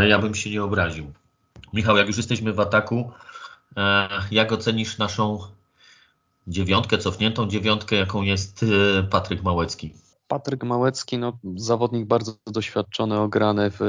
ja 0.10 0.20
bym 0.20 0.36
się 0.36 0.50
nie 0.50 0.64
obraził. 0.64 1.12
Michał, 1.74 1.98
jak 1.98 2.08
już 2.08 2.18
jesteśmy 2.18 2.54
w 2.54 2.60
ataku, 2.60 3.12
e, 3.78 4.10
jak 4.32 4.52
ocenisz 4.52 4.98
naszą 4.98 5.40
dziewiątkę, 6.48 6.98
cofniętą 6.98 7.48
dziewiątkę, 7.48 7.96
jaką 7.96 8.22
jest 8.22 8.66
e, 9.00 9.04
Patryk 9.04 9.44
Małecki? 9.44 9.94
Patryk 10.32 10.64
Małecki, 10.64 11.18
no, 11.18 11.40
zawodnik 11.56 12.06
bardzo 12.06 12.34
doświadczony, 12.48 13.20
ograny 13.20 13.72
w, 13.72 13.80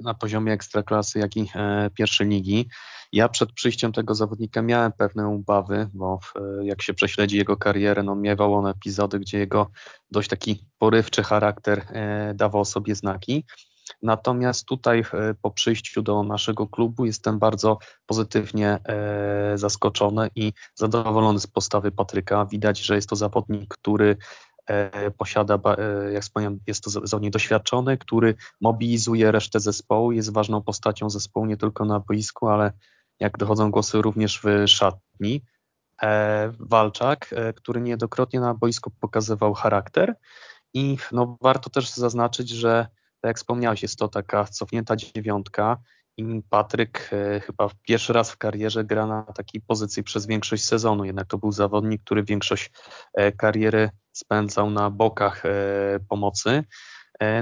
na 0.00 0.14
poziomie 0.14 0.52
ekstraklasy, 0.52 1.18
jak 1.18 1.36
i 1.36 1.50
e, 1.54 1.90
pierwszej 1.94 2.28
ligi. 2.28 2.68
Ja 3.12 3.28
przed 3.28 3.52
przyjściem 3.52 3.92
tego 3.92 4.14
zawodnika 4.14 4.62
miałem 4.62 4.92
pewne 4.92 5.26
obawy, 5.28 5.88
bo 5.94 6.18
e, 6.36 6.66
jak 6.66 6.82
się 6.82 6.94
prześledzi 6.94 7.36
jego 7.36 7.56
karierę, 7.56 8.02
no, 8.02 8.14
miewał 8.14 8.54
on 8.54 8.66
epizody, 8.66 9.18
gdzie 9.18 9.38
jego 9.38 9.70
dość 10.10 10.28
taki 10.28 10.64
porywczy 10.78 11.22
charakter 11.22 11.78
e, 11.78 12.34
dawał 12.34 12.64
sobie 12.64 12.94
znaki. 12.94 13.44
Natomiast 14.02 14.66
tutaj 14.66 15.00
e, 15.00 15.34
po 15.42 15.50
przyjściu 15.50 16.02
do 16.02 16.22
naszego 16.22 16.66
klubu 16.68 17.04
jestem 17.04 17.38
bardzo 17.38 17.78
pozytywnie 18.06 18.78
e, 18.84 19.58
zaskoczony 19.58 20.30
i 20.34 20.52
zadowolony 20.74 21.40
z 21.40 21.46
postawy 21.46 21.90
Patryka. 21.90 22.46
Widać, 22.46 22.80
że 22.80 22.94
jest 22.94 23.08
to 23.08 23.16
zawodnik, 23.16 23.68
który 23.68 24.16
e, 24.66 25.10
posiada, 25.10 25.58
jak 26.12 26.22
wspomniałem, 26.22 26.60
jest 26.66 26.84
to 26.84 26.90
zawodnik 26.90 27.32
doświadczony, 27.32 27.98
który 27.98 28.34
mobilizuje 28.60 29.32
resztę 29.32 29.60
zespołu, 29.60 30.12
jest 30.12 30.32
ważną 30.32 30.62
postacią 30.62 31.10
zespołu 31.10 31.46
nie 31.46 31.56
tylko 31.56 31.84
na 31.84 32.00
boisku, 32.00 32.48
ale 32.48 32.72
jak 33.20 33.38
dochodzą 33.38 33.70
głosy 33.70 34.02
również 34.02 34.40
w 34.44 34.68
szatni. 34.68 35.42
Walczak, 36.58 37.30
który 37.56 37.80
niejednokrotnie 37.80 38.40
na 38.40 38.54
boisku 38.54 38.90
pokazywał 39.00 39.54
charakter 39.54 40.14
i 40.74 40.96
no, 41.12 41.36
warto 41.40 41.70
też 41.70 41.90
zaznaczyć, 41.90 42.48
że 42.48 42.86
tak 43.22 43.28
jak 43.28 43.36
wspomniałeś, 43.36 43.82
jest 43.82 43.98
to 43.98 44.08
taka 44.08 44.44
cofnięta 44.44 44.96
dziewiątka 44.96 45.78
i 46.16 46.42
Patryk 46.50 47.10
e, 47.12 47.40
chyba 47.40 47.70
pierwszy 47.82 48.12
raz 48.12 48.30
w 48.30 48.36
karierze 48.36 48.84
gra 48.84 49.06
na 49.06 49.22
takiej 49.22 49.60
pozycji 49.60 50.02
przez 50.02 50.26
większość 50.26 50.64
sezonu. 50.64 51.04
Jednak 51.04 51.26
to 51.26 51.38
był 51.38 51.52
zawodnik, 51.52 52.02
który 52.04 52.22
większość 52.22 52.70
e, 53.14 53.32
kariery 53.32 53.90
spędzał 54.12 54.70
na 54.70 54.90
bokach 54.90 55.46
e, 55.46 55.50
pomocy. 56.08 56.64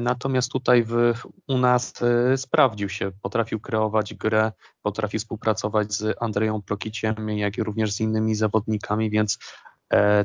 Natomiast 0.00 0.52
tutaj 0.52 0.84
w, 0.84 1.12
u 1.49 1.58
nas 1.58 1.94
sprawdził 2.37 2.88
się, 2.88 3.12
potrafił 3.22 3.60
kreować 3.60 4.14
grę, 4.14 4.52
potrafił 4.82 5.20
współpracować 5.20 5.92
z 5.92 6.16
Andreją 6.22 6.62
Prokiciem, 6.62 7.28
jak 7.28 7.58
i 7.58 7.62
również 7.62 7.92
z 7.92 8.00
innymi 8.00 8.34
zawodnikami, 8.34 9.10
więc 9.10 9.38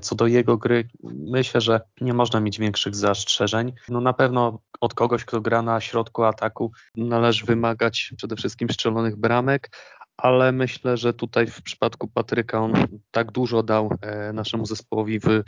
co 0.01 0.15
do 0.15 0.27
jego 0.27 0.57
gry, 0.57 0.87
myślę, 1.03 1.61
że 1.61 1.81
nie 2.01 2.13
można 2.13 2.39
mieć 2.39 2.59
większych 2.59 2.95
zastrzeżeń. 2.95 3.73
No 3.89 4.01
na 4.01 4.13
pewno 4.13 4.59
od 4.81 4.93
kogoś, 4.93 5.25
kto 5.25 5.41
gra 5.41 5.61
na 5.61 5.81
środku 5.81 6.23
ataku, 6.23 6.71
należy 6.95 7.45
wymagać 7.45 8.13
przede 8.17 8.35
wszystkim 8.35 8.69
strzelonych 8.69 9.15
bramek, 9.15 9.69
ale 10.17 10.51
myślę, 10.51 10.97
że 10.97 11.13
tutaj 11.13 11.47
w 11.47 11.61
przypadku 11.61 12.07
Patryka 12.07 12.59
on 12.59 12.73
tak 13.11 13.31
dużo 13.31 13.63
dał 13.63 13.91
e, 14.01 14.33
naszemu 14.33 14.65
zespołowi 14.65 15.19
w 15.19 15.43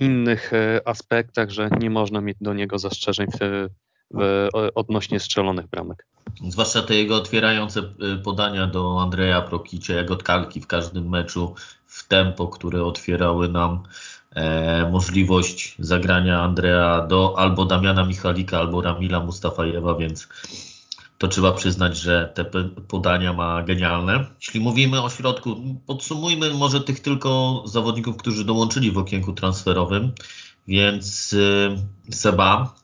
innych 0.00 0.52
e, 0.52 0.88
aspektach, 0.88 1.50
że 1.50 1.68
nie 1.78 1.90
można 1.90 2.20
mieć 2.20 2.36
do 2.40 2.54
niego 2.54 2.78
zastrzeżeń 2.78 3.26
w, 3.40 3.68
w, 4.14 4.48
odnośnie 4.74 5.20
strzelonych 5.20 5.66
bramek. 5.66 6.06
Zwłaszcza 6.48 6.82
te 6.82 6.94
jego 6.94 7.16
otwierające 7.16 7.82
podania 8.24 8.66
do 8.66 9.02
Andrzeja 9.02 9.40
Prokicia, 9.40 9.94
jak 9.94 10.10
od 10.10 10.22
kalki 10.22 10.60
w 10.60 10.66
każdym 10.66 11.08
meczu, 11.08 11.54
tempo, 12.10 12.48
które 12.48 12.84
otwierały 12.84 13.48
nam 13.48 13.82
e, 14.34 14.90
możliwość 14.90 15.74
zagrania 15.78 16.42
Andrea 16.42 17.06
do 17.06 17.34
albo 17.38 17.64
Damiana 17.64 18.04
Michalika, 18.04 18.58
albo 18.58 18.82
Ramila 18.82 19.20
Mustafajewa, 19.20 19.94
więc 19.94 20.28
to 21.18 21.28
trzeba 21.28 21.52
przyznać, 21.52 21.96
że 21.96 22.32
te 22.34 22.44
podania 22.88 23.32
ma 23.32 23.62
genialne. 23.62 24.26
Jeśli 24.40 24.60
mówimy 24.60 25.02
o 25.02 25.10
środku, 25.10 25.56
podsumujmy 25.86 26.54
może 26.54 26.80
tych 26.80 27.00
tylko 27.00 27.62
zawodników, 27.66 28.16
którzy 28.16 28.44
dołączyli 28.44 28.90
w 28.92 28.98
okienku 28.98 29.32
transferowym, 29.32 30.12
więc 30.68 31.36
e, 32.08 32.12
Seba, 32.12 32.74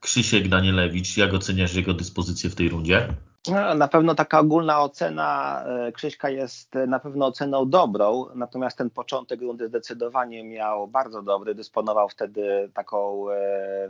Krzysiek 0.00 0.48
Danielewicz, 0.48 1.16
jak 1.16 1.34
oceniasz 1.34 1.74
jego 1.74 1.94
dyspozycję 1.94 2.50
w 2.50 2.54
tej 2.54 2.68
rundzie? 2.68 3.14
No, 3.46 3.74
na 3.74 3.88
pewno 3.88 4.14
taka 4.14 4.40
ogólna 4.40 4.82
ocena 4.82 5.64
e, 5.66 5.92
Krzyśka 5.92 6.30
jest 6.30 6.74
na 6.86 6.98
pewno 6.98 7.26
oceną 7.26 7.70
dobrą, 7.70 8.26
natomiast 8.34 8.78
ten 8.78 8.90
początek 8.90 9.40
rundy 9.40 9.68
zdecydowanie 9.68 10.44
miał 10.44 10.88
bardzo 10.88 11.22
dobry, 11.22 11.54
dysponował 11.54 12.08
wtedy 12.08 12.70
taką 12.74 13.30
e, 13.30 13.88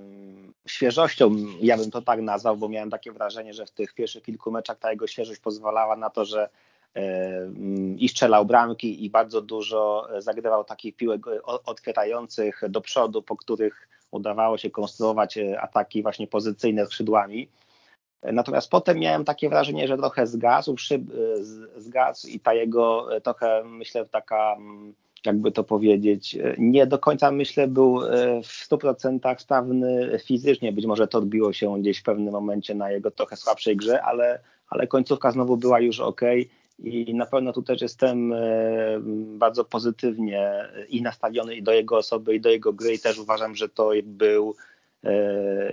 świeżością, 0.67 1.37
ja 1.61 1.77
bym 1.77 1.91
to 1.91 2.03
tak 2.03 2.21
nazwał, 2.21 2.57
bo 2.57 2.69
miałem 2.69 2.91
takie 2.91 3.13
wrażenie, 3.13 3.55
że 3.55 3.67
w 3.67 3.71
tych 3.71 3.95
pierwszych 3.95 4.23
kilku 4.23 4.51
meczach 4.51 4.79
ta 4.79 4.91
jego 4.91 5.07
świeżość 5.07 5.41
pozwalała 5.41 5.97
na 5.97 6.11
to, 6.11 6.25
że 6.25 6.49
e, 6.97 7.01
i 7.99 8.09
strzelał 8.09 8.45
bramki 8.45 9.05
i 9.05 9.11
bardzo 9.11 9.41
dużo 9.41 10.09
zagrywał 10.19 10.65
takich 10.65 10.97
piłek 10.97 11.23
otwierających 11.45 12.63
do 12.69 12.81
przodu, 12.81 13.23
po 13.23 13.37
których 13.37 13.89
udawało 14.11 14.59
się 14.59 14.71
konstruować 14.71 15.39
ataki 15.61 16.03
właśnie 16.03 16.27
pozycyjne 16.27 16.87
skrzydłami. 16.87 17.49
Natomiast 18.23 18.71
potem 18.71 18.99
miałem 18.99 19.25
takie 19.25 19.49
wrażenie, 19.49 19.89
że 19.89 19.97
trochę 19.97 20.27
zgasł, 20.27 20.77
szyb, 20.77 21.03
zgasł 21.77 22.29
i 22.29 22.41
ta 22.41 22.55
jego 22.55 23.17
e, 23.17 23.21
trochę, 23.21 23.63
myślę, 23.65 24.07
taka, 24.07 24.55
mm, 24.59 24.95
jakby 25.25 25.53
to 25.53 25.65
powiedzieć, 25.65 26.35
e, 26.35 26.55
nie 26.59 26.87
do 26.87 26.99
końca, 26.99 27.31
myślę, 27.31 27.69
był 27.69 28.03
e, 28.03 28.43
w 28.43 28.47
100% 28.47 29.41
sprawny 29.41 30.19
fizycznie. 30.25 30.73
Być 30.73 30.87
może 30.87 31.09
to 31.09 31.19
odbiło 31.19 31.53
się 31.53 31.81
gdzieś 31.81 31.99
w 31.99 32.03
pewnym 32.03 32.33
momencie 32.33 32.75
na 32.75 32.91
jego 32.91 33.11
trochę 33.11 33.37
słabszej 33.37 33.77
grze, 33.77 34.03
ale, 34.03 34.41
ale 34.69 34.87
końcówka 34.87 35.31
znowu 35.31 35.57
była 35.57 35.81
już 35.81 36.01
ok. 36.01 36.21
I 36.79 37.15
na 37.15 37.27
pewno 37.27 37.53
tu 37.53 37.63
też 37.63 37.83
jestem 37.83 38.35
bardzo 39.39 39.65
pozytywnie 39.65 40.69
i 40.89 41.03
nastawiony 41.03 41.57
i 41.57 41.63
do 41.63 41.73
jego 41.73 41.97
osoby, 41.97 42.35
i 42.35 42.41
do 42.41 42.51
jego 42.51 42.73
gry, 42.73 42.95
i 42.95 42.99
też 42.99 43.19
uważam, 43.19 43.55
że 43.55 43.69
to 43.69 43.91
był 44.03 44.55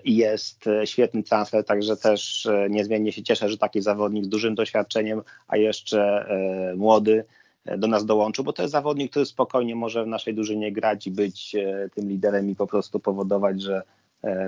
i 0.03 0.15
jest 0.15 0.65
świetny 0.85 1.23
transfer, 1.23 1.65
także 1.65 1.97
też 1.97 2.45
e, 2.45 2.67
niezmiennie 2.69 3.11
się 3.11 3.23
cieszę, 3.23 3.49
że 3.49 3.57
taki 3.57 3.81
zawodnik 3.81 4.25
z 4.25 4.29
dużym 4.29 4.55
doświadczeniem, 4.55 5.21
a 5.47 5.57
jeszcze 5.57 6.01
e, 6.01 6.75
młody 6.75 7.25
e, 7.65 7.77
do 7.77 7.88
nas 7.88 8.05
dołączył, 8.05 8.43
bo 8.43 8.53
to 8.53 8.61
jest 8.61 8.71
zawodnik, 8.71 9.11
który 9.11 9.25
spokojnie 9.25 9.75
może 9.75 10.03
w 10.03 10.07
naszej 10.07 10.33
drużynie 10.33 10.71
grać 10.71 11.07
i 11.07 11.11
być 11.11 11.55
tym 11.95 12.09
liderem 12.09 12.49
i 12.49 12.55
po 12.55 12.67
prostu 12.67 12.99
powodować, 12.99 13.61
że 13.61 13.81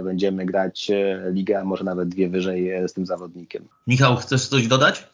będziemy 0.03 0.45
grać 0.45 0.91
ligę, 1.31 1.59
a 1.59 1.63
może 1.63 1.83
nawet 1.83 2.09
dwie 2.09 2.29
wyżej 2.29 2.87
z 2.87 2.93
tym 2.93 3.05
zawodnikiem. 3.05 3.67
Michał, 3.87 4.15
chcesz 4.15 4.47
coś 4.47 4.67
dodać? 4.67 5.07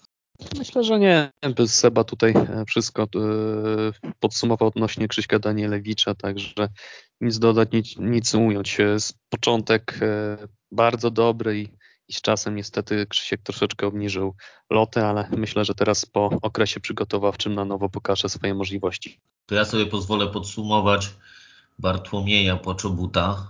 Myślę, 0.58 0.84
że 0.84 1.00
nie. 1.00 1.32
Seba 1.68 2.04
tutaj 2.04 2.34
wszystko 2.68 3.08
podsumował 4.20 4.68
odnośnie 4.68 5.08
Krzyśka 5.08 5.40
Danielewicza, 5.40 6.16
także 6.16 6.70
nic 7.22 7.40
dodać, 7.40 7.70
nic, 7.72 7.98
nic 7.98 8.36
ująć. 8.36 8.78
Z 8.98 9.14
początek 9.30 10.00
e, 10.02 10.38
bardzo 10.72 11.12
dobry 11.12 11.60
i, 11.60 11.70
i 12.08 12.14
z 12.14 12.22
czasem 12.22 12.56
niestety 12.56 13.06
Krzysiek 13.10 13.42
troszeczkę 13.42 13.88
obniżył 13.88 14.36
loty, 14.70 15.06
ale 15.06 15.30
myślę, 15.38 15.66
że 15.66 15.76
teraz 15.76 16.06
po 16.06 16.30
okresie 16.42 16.80
przygotowawczym 16.80 17.56
na 17.56 17.66
nowo 17.66 17.90
pokaże 17.90 18.30
swoje 18.30 18.54
możliwości. 18.54 19.20
To 19.46 19.56
ja 19.56 19.66
sobie 19.66 19.86
pozwolę 19.86 20.28
podsumować 20.28 21.10
Bartłomieja 21.80 22.56
Poczobuta, 22.56 23.48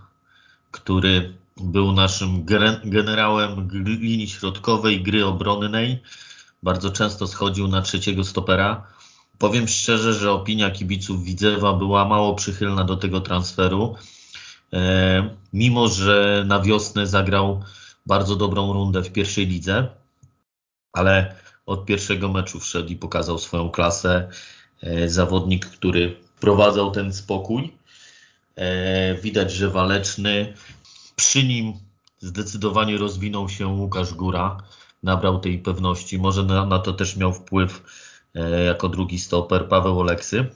który 0.71 1.33
był 1.57 1.91
naszym 1.91 2.45
generałem 2.83 3.69
linii 3.83 4.27
środkowej 4.27 5.03
gry 5.03 5.25
obronnej. 5.25 5.99
Bardzo 6.63 6.91
często 6.91 7.27
schodził 7.27 7.67
na 7.67 7.81
trzeciego 7.81 8.23
stopera 8.23 8.93
Powiem 9.43 9.67
szczerze, 9.67 10.13
że 10.13 10.31
opinia 10.31 10.71
kibiców 10.71 11.23
Widzewa 11.23 11.73
była 11.73 12.05
mało 12.05 12.35
przychylna 12.35 12.83
do 12.83 12.95
tego 12.95 13.21
transferu. 13.21 13.95
E, 14.73 15.29
mimo, 15.53 15.87
że 15.87 16.43
na 16.47 16.59
wiosnę 16.59 17.07
zagrał 17.07 17.63
bardzo 18.05 18.35
dobrą 18.35 18.73
rundę 18.73 19.01
w 19.01 19.11
pierwszej 19.11 19.47
lidze, 19.47 19.87
ale 20.93 21.35
od 21.65 21.85
pierwszego 21.85 22.29
meczu 22.29 22.59
wszedł 22.59 22.89
i 22.89 22.95
pokazał 22.95 23.39
swoją 23.39 23.69
klasę. 23.69 24.29
E, 24.81 25.09
zawodnik, 25.09 25.65
który 25.65 26.15
wprowadzał 26.35 26.91
ten 26.91 27.13
spokój. 27.13 27.73
E, 28.55 29.15
widać, 29.15 29.51
że 29.51 29.69
waleczny. 29.69 30.53
Przy 31.15 31.43
nim 31.43 31.73
zdecydowanie 32.19 32.97
rozwinął 32.97 33.49
się 33.49 33.67
Łukasz 33.67 34.13
Góra. 34.13 34.57
Nabrał 35.03 35.39
tej 35.39 35.59
pewności. 35.59 36.19
Może 36.19 36.43
na, 36.43 36.65
na 36.65 36.79
to 36.79 36.93
też 36.93 37.17
miał 37.17 37.33
wpływ 37.33 37.83
E, 38.35 38.63
jako 38.63 38.89
drugi 38.89 39.19
stoper 39.19 39.67
Paweł 39.67 39.99
Oleksy, 39.99 40.49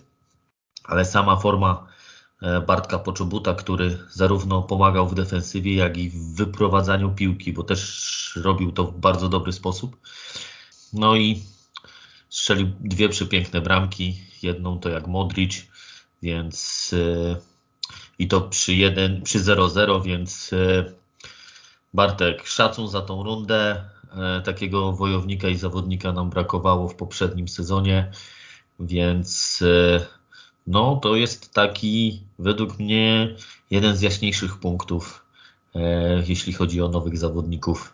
ale 0.84 1.06
sama 1.06 1.36
forma 1.36 1.88
e, 2.42 2.62
Bartka 2.62 3.00
Poczobuta, 3.00 3.54
który 3.54 3.98
zarówno 4.12 4.62
pomagał 4.62 5.08
w 5.08 5.16
defensywie, 5.16 5.76
jak 5.76 5.98
i 5.98 6.10
w 6.10 6.36
wyprowadzaniu 6.36 7.12
piłki, 7.16 7.54
bo 7.54 7.64
też 7.64 8.40
robił 8.44 8.72
to 8.72 8.84
w 8.84 8.98
bardzo 8.98 9.30
dobry 9.30 9.54
sposób. 9.54 9.98
No 10.94 11.16
i 11.16 11.44
strzelił 12.30 12.68
dwie 12.80 13.10
przepiękne 13.10 13.62
bramki, 13.62 14.18
jedną 14.44 14.80
to 14.80 14.90
jak 14.90 15.08
Modric, 15.08 15.68
więc 16.22 16.92
e, 16.94 17.36
i 18.20 18.28
to 18.28 18.42
przy 18.42 18.74
1, 18.74 19.22
przy 19.22 19.40
0-0, 19.40 20.04
więc 20.04 20.52
Bartek, 21.94 22.48
szacun 22.48 22.88
za 22.88 23.02
tą 23.02 23.24
rundę. 23.24 23.90
E, 24.16 24.42
takiego 24.42 24.92
wojownika 24.92 25.48
i 25.48 25.56
zawodnika 25.56 26.12
nam 26.12 26.30
brakowało 26.30 26.88
w 26.88 26.96
poprzednim 26.96 27.48
sezonie, 27.48 28.12
więc 28.80 29.62
e, 29.62 30.06
no 30.68 30.96
to 30.96 31.16
jest 31.16 31.54
taki 31.54 32.22
według 32.40 32.80
mnie 32.80 33.36
jeden 33.72 33.96
z 33.96 34.02
jaśniejszych 34.02 34.60
punktów 34.60 35.24
jeśli 36.28 36.54
chodzi 36.54 36.82
o 36.82 36.88
nowych 36.88 37.18
zawodników 37.18 37.94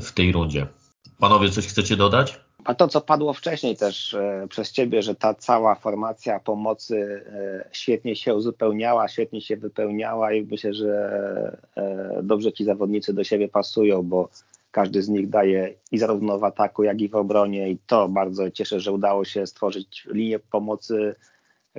w 0.00 0.12
tej 0.14 0.32
rundzie. 0.32 0.66
Panowie, 1.18 1.50
coś 1.50 1.66
chcecie 1.66 1.96
dodać? 1.96 2.40
A 2.66 2.74
to, 2.74 2.88
co 2.88 3.00
padło 3.00 3.32
wcześniej 3.32 3.76
też 3.76 4.14
e, 4.14 4.46
przez 4.48 4.72
Ciebie, 4.72 5.02
że 5.02 5.14
ta 5.14 5.34
cała 5.34 5.74
formacja 5.74 6.40
pomocy 6.40 7.24
e, 7.26 7.68
świetnie 7.72 8.16
się 8.16 8.34
uzupełniała, 8.34 9.08
świetnie 9.08 9.40
się 9.40 9.56
wypełniała 9.56 10.32
i 10.32 10.42
myślę, 10.42 10.74
że 10.74 11.58
e, 11.76 12.20
dobrze 12.22 12.52
ci 12.52 12.64
zawodnicy 12.64 13.14
do 13.14 13.24
siebie 13.24 13.48
pasują, 13.48 14.02
bo 14.02 14.28
każdy 14.76 15.02
z 15.02 15.08
nich 15.08 15.28
daje 15.28 15.74
i 15.92 15.98
zarówno 15.98 16.38
w 16.38 16.44
ataku, 16.44 16.82
jak 16.82 17.00
i 17.00 17.08
w 17.08 17.14
obronie 17.14 17.70
i 17.70 17.78
to 17.86 18.08
bardzo 18.08 18.50
cieszę, 18.50 18.80
że 18.80 18.92
udało 18.92 19.24
się 19.24 19.46
stworzyć 19.46 20.06
linię 20.10 20.38
pomocy, 20.38 21.14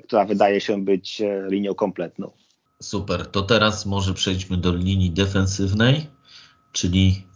która 0.03 0.25
wydaje 0.25 0.61
się 0.61 0.85
być 0.85 1.21
linią 1.49 1.75
kompletną. 1.75 2.31
Super, 2.81 3.27
to 3.27 3.41
teraz 3.41 3.85
może 3.85 4.13
przejdźmy 4.13 4.57
do 4.57 4.75
linii 4.75 5.11
defensywnej, 5.11 6.07
czyli 6.71 7.27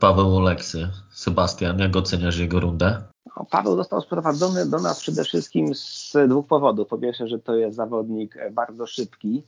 Paweł 0.00 0.36
Oleksy. 0.36 0.88
Sebastian, 1.10 1.78
jak 1.78 1.96
oceniasz 1.96 2.38
jego 2.38 2.60
rundę? 2.60 3.02
No, 3.36 3.46
Paweł 3.50 3.76
został 3.76 4.00
sprowadzony 4.00 4.66
do 4.66 4.78
nas 4.78 5.00
przede 5.00 5.24
wszystkim 5.24 5.74
z 5.74 6.16
dwóch 6.28 6.46
powodów. 6.46 6.88
Po 6.88 6.98
pierwsze, 6.98 7.28
że 7.28 7.38
to 7.38 7.54
jest 7.54 7.76
zawodnik 7.76 8.38
bardzo 8.52 8.86
szybki 8.86 9.42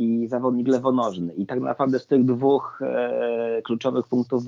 i 0.00 0.28
zawodnik 0.28 0.68
lewonożny. 0.68 1.34
I 1.34 1.46
tak 1.46 1.60
naprawdę 1.60 1.98
z 1.98 2.06
tych 2.06 2.24
dwóch 2.24 2.80
e, 2.82 3.62
kluczowych 3.62 4.06
punktów, 4.08 4.42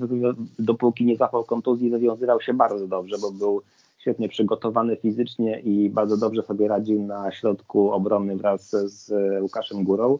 dopóki 0.59 1.05
nie 1.05 1.15
złapał 1.15 1.43
kontuzji, 1.43 1.89
zawiązywał 1.89 2.41
się 2.41 2.53
bardzo 2.53 2.87
dobrze, 2.87 3.17
bo 3.21 3.31
był 3.31 3.61
świetnie 3.97 4.29
przygotowany 4.29 4.95
fizycznie 4.95 5.59
i 5.59 5.89
bardzo 5.89 6.17
dobrze 6.17 6.41
sobie 6.41 6.67
radził 6.67 7.03
na 7.03 7.31
środku 7.31 7.91
obrony 7.91 8.35
wraz 8.35 8.69
z 8.69 9.11
Łukaszem 9.41 9.83
Górą. 9.83 10.19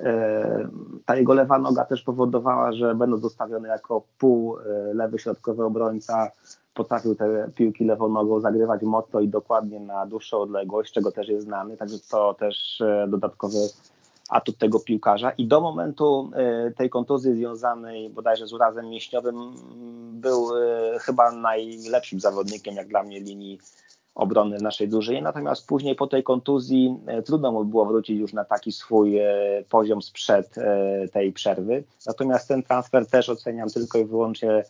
E, 0.00 0.68
ta 1.06 1.16
jego 1.16 1.34
lewa 1.34 1.58
noga 1.58 1.84
też 1.84 2.02
powodowała, 2.02 2.72
że 2.72 2.94
będąc 2.94 3.22
zostawiony 3.22 3.68
jako 3.68 4.02
pół 4.18 4.58
e, 4.58 4.94
lewy 4.94 5.18
środkowy 5.18 5.64
obrońca, 5.64 6.30
potrafił 6.74 7.14
te 7.14 7.50
piłki 7.54 7.84
lewą 7.84 8.08
nogą 8.08 8.40
zagrywać 8.40 8.82
mocno 8.82 9.20
i 9.20 9.28
dokładnie 9.28 9.80
na 9.80 10.06
dłuższą 10.06 10.38
odległość, 10.38 10.92
czego 10.92 11.12
też 11.12 11.28
jest 11.28 11.44
znany, 11.46 11.76
także 11.76 11.96
to 12.10 12.34
też 12.34 12.80
e, 12.80 13.06
dodatkowy 13.08 13.58
atut 14.28 14.58
tego 14.58 14.80
piłkarza. 14.80 15.30
I 15.30 15.46
do 15.46 15.60
momentu 15.60 16.30
tej 16.76 16.90
kontuzji 16.90 17.34
związanej 17.34 18.10
bodajże 18.10 18.46
z 18.46 18.52
urazem 18.52 18.88
mięśniowym 18.88 19.52
był 20.12 20.48
chyba 21.00 21.30
najlepszym 21.30 22.20
zawodnikiem, 22.20 22.74
jak 22.74 22.88
dla 22.88 23.02
mnie, 23.02 23.20
linii 23.20 23.58
obrony 24.18 24.58
naszej 24.58 24.88
drużynie. 24.88 25.22
Natomiast 25.22 25.66
później 25.66 25.94
po 25.94 26.06
tej 26.06 26.22
kontuzji 26.22 26.98
e, 27.06 27.22
trudno 27.22 27.52
mu 27.52 27.64
było 27.64 27.86
wrócić 27.86 28.18
już 28.18 28.32
na 28.32 28.44
taki 28.44 28.72
swój 28.72 29.18
e, 29.18 29.30
poziom 29.70 30.02
sprzed 30.02 30.58
e, 30.58 31.08
tej 31.12 31.32
przerwy. 31.32 31.84
Natomiast 32.06 32.48
ten 32.48 32.62
transfer 32.62 33.06
też 33.06 33.28
oceniam 33.28 33.70
tylko 33.70 33.98
i 33.98 34.04
wyłącznie 34.04 34.64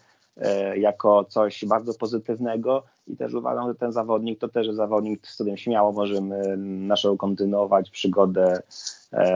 jako 0.77 1.25
coś 1.25 1.65
bardzo 1.65 1.95
pozytywnego 1.95 2.83
i 3.07 3.17
też 3.17 3.35
uważam, 3.35 3.69
że 3.69 3.75
ten 3.75 3.93
zawodnik 3.93 4.39
to 4.39 4.49
też 4.49 4.71
zawodnik, 4.71 5.27
z 5.27 5.35
którym 5.35 5.57
śmiało 5.57 5.93
możemy 5.93 6.57
naszą 6.57 7.17
kontynuować 7.17 7.91
przygodę 7.91 8.63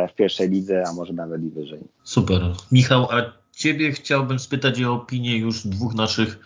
w 0.09 0.15
pierwszej 0.15 0.51
lidze, 0.51 0.85
a 0.89 0.93
może 0.93 1.13
nawet 1.13 1.43
i 1.43 1.49
wyżej. 1.51 1.81
Super. 2.05 2.41
Michał, 2.73 3.09
a 3.11 3.43
Ciebie 3.57 3.93
chciałbym 3.93 4.39
spytać 4.39 4.83
o 4.83 4.93
opinię 4.93 5.37
już 5.37 5.67
dwóch 5.67 5.95
naszych 5.95 6.39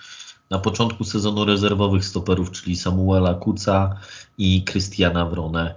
na 0.51 0.59
początku 0.59 1.05
sezonu 1.05 1.45
rezerwowych 1.45 2.05
stoperów, 2.05 2.51
czyli 2.51 2.77
Samuela 2.77 3.35
Kuca 3.35 3.97
i 4.39 4.65
Krystiana 4.65 5.27
Wronę. 5.27 5.75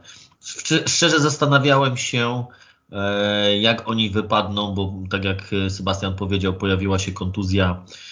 Szczerze 0.85 1.19
zastanawiałem 1.19 1.97
się, 1.97 2.45
e, 2.91 3.57
jak 3.57 3.89
oni 3.89 4.09
wypadną, 4.09 4.73
bo 4.73 4.93
tak 5.09 5.23
jak 5.23 5.51
Sebastian 5.69 6.15
powiedział, 6.15 6.53
pojawiła 6.53 6.99
się 6.99 7.11
kontuzja 7.11 7.83
e, 7.85 8.08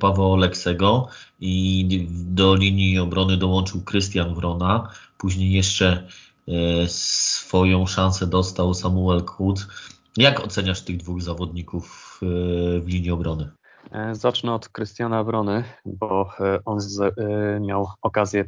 Pawła 0.00 0.26
Oleksego 0.26 1.08
i 1.40 2.08
do 2.10 2.54
linii 2.54 2.98
obrony 2.98 3.36
dołączył 3.36 3.82
Krystian 3.82 4.34
Wrona. 4.34 4.90
Później 5.18 5.52
jeszcze 5.52 6.08
e, 6.48 6.52
swoją 6.88 7.86
szansę 7.86 8.26
dostał 8.26 8.74
Samuel 8.74 9.22
Kuc. 9.22 9.68
Jak 10.16 10.40
oceniasz 10.40 10.80
tych 10.80 10.96
dwóch 10.96 11.22
zawodników 11.22 12.18
w 12.82 12.86
linii 12.86 13.10
obrony? 13.10 13.50
E, 13.92 14.14
zacznę 14.14 14.54
od 14.54 14.68
Krystiana 14.68 15.24
Brony, 15.24 15.64
bo 15.84 16.30
e, 16.40 16.58
on 16.64 16.80
z, 16.80 17.00
e, 17.00 17.60
miał 17.60 17.88
okazję 18.02 18.44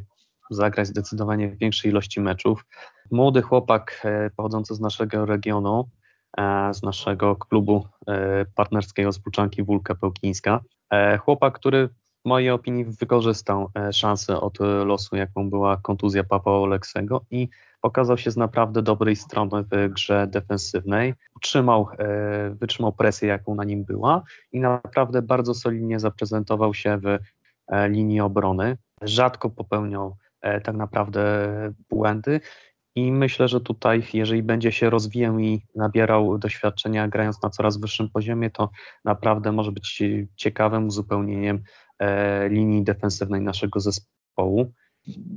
zagrać 0.49 0.87
zdecydowanie 0.87 1.49
w 1.49 1.57
większej 1.57 1.91
ilości 1.91 2.21
meczów. 2.21 2.65
Młody 3.11 3.41
chłopak 3.41 4.07
pochodzący 4.35 4.75
z 4.75 4.79
naszego 4.79 5.25
regionu, 5.25 5.89
z 6.71 6.83
naszego 6.83 7.35
klubu 7.35 7.87
partnerskiego 8.55 9.11
z 9.11 9.19
Puczanki 9.19 9.63
Wólka 9.63 9.95
Pełkińska. 9.95 10.59
Chłopak, 11.19 11.53
który 11.53 11.87
w 11.87 12.29
mojej 12.29 12.49
opinii 12.49 12.85
wykorzystał 12.85 13.71
szansę 13.91 14.41
od 14.41 14.59
losu, 14.85 15.15
jaką 15.15 15.49
była 15.49 15.77
kontuzja 15.77 16.23
Papa 16.23 16.51
Oleksego 16.51 17.21
i 17.31 17.49
pokazał 17.81 18.17
się 18.17 18.31
z 18.31 18.37
naprawdę 18.37 18.81
dobrej 18.81 19.15
strony 19.15 19.63
w 19.71 19.89
grze 19.93 20.27
defensywnej. 20.27 21.13
Utrzymał, 21.35 21.87
e, 21.99 22.49
wytrzymał 22.49 22.93
presję, 22.93 23.29
jaką 23.29 23.55
na 23.55 23.63
nim 23.63 23.83
była 23.83 24.23
i 24.51 24.59
naprawdę 24.59 25.21
bardzo 25.21 25.53
solidnie 25.53 25.99
zaprezentował 25.99 26.73
się 26.73 26.97
w 26.97 27.05
e, 27.67 27.89
linii 27.89 28.21
obrony. 28.21 28.77
Rzadko 29.01 29.49
popełniał 29.49 30.17
e, 30.41 30.61
tak 30.61 30.75
naprawdę 30.75 31.21
błędy 31.89 32.41
i 32.97 33.11
myślę, 33.11 33.47
że 33.47 33.61
tutaj, 33.61 34.03
jeżeli 34.13 34.43
będzie 34.43 34.71
się 34.71 34.89
rozwijał 34.89 35.39
i 35.39 35.61
nabierał 35.75 36.37
doświadczenia 36.37 37.07
grając 37.07 37.43
na 37.43 37.49
coraz 37.49 37.77
wyższym 37.77 38.09
poziomie, 38.09 38.49
to 38.49 38.69
naprawdę 39.05 39.51
może 39.51 39.71
być 39.71 40.03
ciekawym 40.35 40.87
uzupełnieniem 40.87 41.63
linii 42.49 42.83
defensywnej 42.83 43.41
naszego 43.41 43.79
zespołu. 43.79 44.73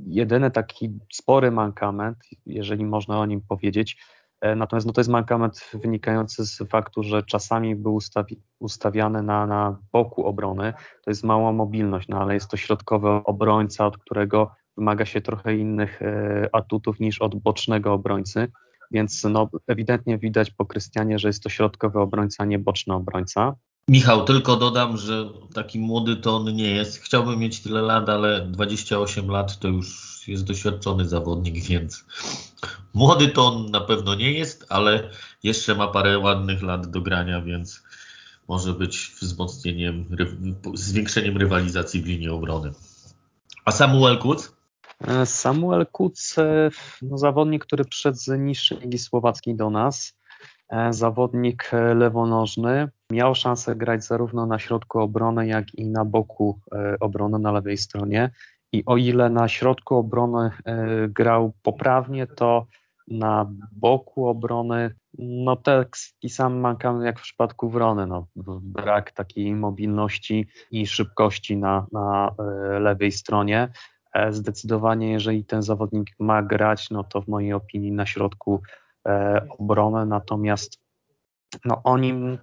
Jedyny 0.07 0.51
taki 0.51 0.99
spory 1.13 1.51
mankament, 1.51 2.17
jeżeli 2.47 2.85
można 2.85 3.21
o 3.21 3.27
nim 3.27 3.41
powiedzieć, 3.49 4.03
e, 4.41 4.55
natomiast 4.55 4.87
no 4.87 4.93
to 4.93 5.01
jest 5.01 5.11
mankament 5.11 5.71
wynikający 5.75 6.47
z 6.47 6.69
faktu, 6.69 7.03
że 7.03 7.23
czasami 7.23 7.77
był 7.77 7.95
ustawi, 7.95 8.43
ustawiany 8.59 9.23
na, 9.23 9.47
na 9.47 9.79
boku 9.93 10.27
obrony, 10.27 10.73
to 11.05 11.11
jest 11.11 11.25
mała 11.25 11.53
mobilność, 11.53 12.09
no 12.09 12.21
ale 12.21 12.35
jest 12.35 12.51
to 12.51 12.57
środkowy 12.57 13.09
obrońca, 13.09 13.87
od 13.87 13.99
którego 13.99 14.51
wymaga 14.81 15.07
się 15.07 15.21
trochę 15.21 15.57
innych 15.57 16.03
e, 16.03 16.49
atutów 16.53 17.01
niż 17.01 17.19
od 17.19 17.35
bocznego 17.35 17.93
obrońcy, 17.93 18.53
więc 18.91 19.25
no, 19.25 19.51
ewidentnie 19.67 20.19
widać 20.19 20.51
po 20.51 20.67
Krystianie, 20.67 21.19
że 21.19 21.29
jest 21.29 21.43
to 21.43 21.49
środkowy 21.49 22.01
obrońca, 22.01 22.45
nie 22.45 22.59
boczny 22.59 22.95
obrońca. 22.95 23.55
Michał, 23.89 24.25
tylko 24.25 24.57
dodam, 24.57 24.97
że 24.97 25.29
taki 25.55 25.79
młody 25.79 26.17
to 26.17 26.37
on 26.37 26.55
nie 26.55 26.71
jest. 26.71 26.97
Chciałbym 26.97 27.39
mieć 27.39 27.61
tyle 27.61 27.83
lat, 27.83 28.09
ale 28.09 28.47
28 28.47 29.29
lat 29.29 29.59
to 29.59 29.69
już 29.69 30.29
jest 30.29 30.45
doświadczony 30.45 31.09
zawodnik, 31.09 31.65
więc 31.65 32.05
młody 32.95 33.29
to 33.29 33.47
on 33.47 33.71
na 33.71 33.81
pewno 33.81 34.15
nie 34.15 34.33
jest, 34.33 34.67
ale 34.69 35.11
jeszcze 35.43 35.75
ma 35.75 35.89
parę 35.89 36.19
ładnych 36.19 36.63
lat 36.63 36.91
do 36.91 37.01
grania, 37.01 37.41
więc 37.41 37.83
może 38.49 38.73
być 38.73 39.13
wzmocnieniem, 39.21 40.05
zwiększeniem 40.75 41.37
rywalizacji 41.37 42.03
w 42.03 42.07
linii 42.07 42.29
obrony. 42.29 42.73
A 43.65 43.73
Samuel 43.73 44.19
Kuc? 44.19 44.60
E, 45.09 45.27
Samuel 45.27 45.87
Kuc, 45.87 46.39
e, 46.39 46.71
no 47.03 47.19
zawodnik, 47.19 47.65
który 47.65 47.85
przyszedł 47.85 48.17
z 48.17 48.29
niższej 48.39 48.79
ligi 48.79 48.99
słowackiej 48.99 49.57
do 49.57 49.71
nas, 49.71 50.19
e, 50.69 50.93
zawodnik 50.93 51.71
lewonożny, 51.95 52.89
Miał 53.11 53.35
szansę 53.35 53.77
grać 53.77 54.05
zarówno 54.05 54.47
na 54.47 54.59
środku 54.59 54.99
obrony, 54.99 55.47
jak 55.47 55.75
i 55.75 55.87
na 55.87 56.05
boku 56.05 56.61
e, 56.75 56.97
obrony 57.01 57.39
na 57.39 57.53
lewej 57.53 57.77
stronie. 57.77 58.31
I 58.73 58.85
o 58.87 58.97
ile 58.97 59.31
na 59.31 59.49
środku 59.49 59.97
obrony 59.97 60.51
e, 60.65 61.09
grał 61.09 61.53
poprawnie, 61.63 62.27
to 62.27 62.67
na 63.09 63.51
boku 63.73 64.29
obrony, 64.29 64.95
no 65.19 65.57
taki 65.57 66.29
sam 66.29 66.61
mankament 66.61 67.05
jak 67.05 67.19
w 67.19 67.23
przypadku 67.23 67.69
Wrony, 67.69 68.07
no, 68.07 68.27
brak 68.63 69.13
takiej 69.13 69.55
mobilności 69.55 70.47
i 70.71 70.87
szybkości 70.87 71.57
na, 71.57 71.87
na 71.93 72.35
e, 72.39 72.79
lewej 72.81 73.13
stronie. 73.13 73.69
Zdecydowanie, 74.31 75.11
jeżeli 75.11 75.45
ten 75.45 75.63
zawodnik 75.63 76.09
ma 76.19 76.43
grać, 76.43 76.91
no 76.91 77.05
to 77.05 77.23
w 77.23 77.29
mojej 77.29 77.53
opinii 77.53 77.93
na 77.93 78.07
środku 78.07 78.63
obrony, 79.59 80.07
natomiast 80.07 80.79
no 81.65 81.81
o 81.85 81.99
nim 81.99 82.39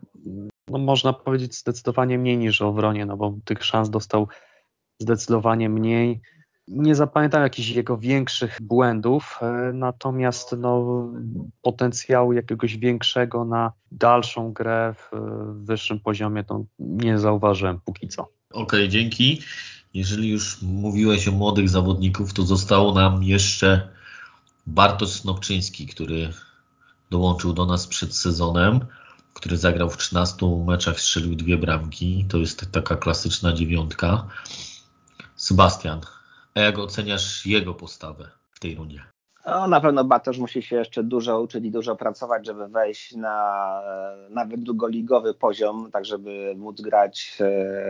no 0.67 0.77
można 0.77 1.13
powiedzieć 1.13 1.55
zdecydowanie 1.55 2.17
mniej 2.17 2.37
niż 2.37 2.61
o 2.61 2.73
Wronie, 2.73 3.05
no 3.05 3.17
bo 3.17 3.37
tych 3.45 3.65
szans 3.65 3.89
dostał 3.89 4.27
zdecydowanie 4.99 5.69
mniej. 5.69 6.21
Nie 6.67 6.95
zapamiętam 6.95 7.43
jakichś 7.43 7.69
jego 7.69 7.97
większych 7.97 8.57
błędów, 8.61 9.39
e, 9.41 9.71
natomiast 9.73 10.55
no, 10.57 11.03
potencjału 11.61 12.33
jakiegoś 12.33 12.77
większego 12.77 13.45
na 13.45 13.71
dalszą 13.91 14.53
grę 14.53 14.93
w 14.97 15.11
wyższym 15.65 15.99
poziomie 15.99 16.43
to 16.43 16.65
nie 16.79 17.19
zauważyłem 17.19 17.79
póki 17.85 18.07
co. 18.07 18.21
Okej, 18.23 18.63
okay, 18.63 18.89
dzięki. 18.89 19.41
Jeżeli 19.93 20.29
już 20.29 20.61
mówiłeś 20.61 21.27
o 21.27 21.31
młodych 21.31 21.69
zawodników, 21.69 22.33
to 22.33 22.43
zostało 22.43 22.93
nam 22.93 23.23
jeszcze 23.23 23.89
Bartosz 24.67 25.09
Snopczyński, 25.09 25.87
który 25.87 26.33
dołączył 27.09 27.53
do 27.53 27.65
nas 27.65 27.87
przed 27.87 28.15
sezonem. 28.15 28.79
który 29.37 29.57
zagrał 29.57 29.89
w 29.89 29.97
13 29.97 30.45
meczach, 30.67 30.99
strzelił 30.99 31.35
dwie 31.35 31.57
bramki. 31.57 32.25
To 32.29 32.37
jest 32.37 32.71
taka 32.71 32.95
klasyczna 32.95 33.53
dziewiątka. 33.53 34.27
Sebastian, 35.35 36.01
a 36.55 36.59
jak 36.59 36.79
oceniasz 36.79 37.45
jego 37.45 37.73
postawę 37.73 38.31
w 38.51 38.59
tej 38.59 38.75
rundzie? 38.75 39.03
No, 39.45 39.67
na 39.67 39.81
pewno 39.81 40.03
Batosz 40.03 40.37
musi 40.37 40.61
się 40.61 40.75
jeszcze 40.75 41.03
dużo 41.03 41.41
uczyć 41.41 41.65
i 41.65 41.71
dużo 41.71 41.95
pracować, 41.95 42.45
żeby 42.45 42.67
wejść 42.67 43.15
na 43.15 43.81
nawet 44.29 44.63
drugoligowy 44.63 45.33
poziom, 45.33 45.89
tak 45.91 46.05
żeby 46.05 46.53
móc 46.57 46.81
grać 46.81 47.37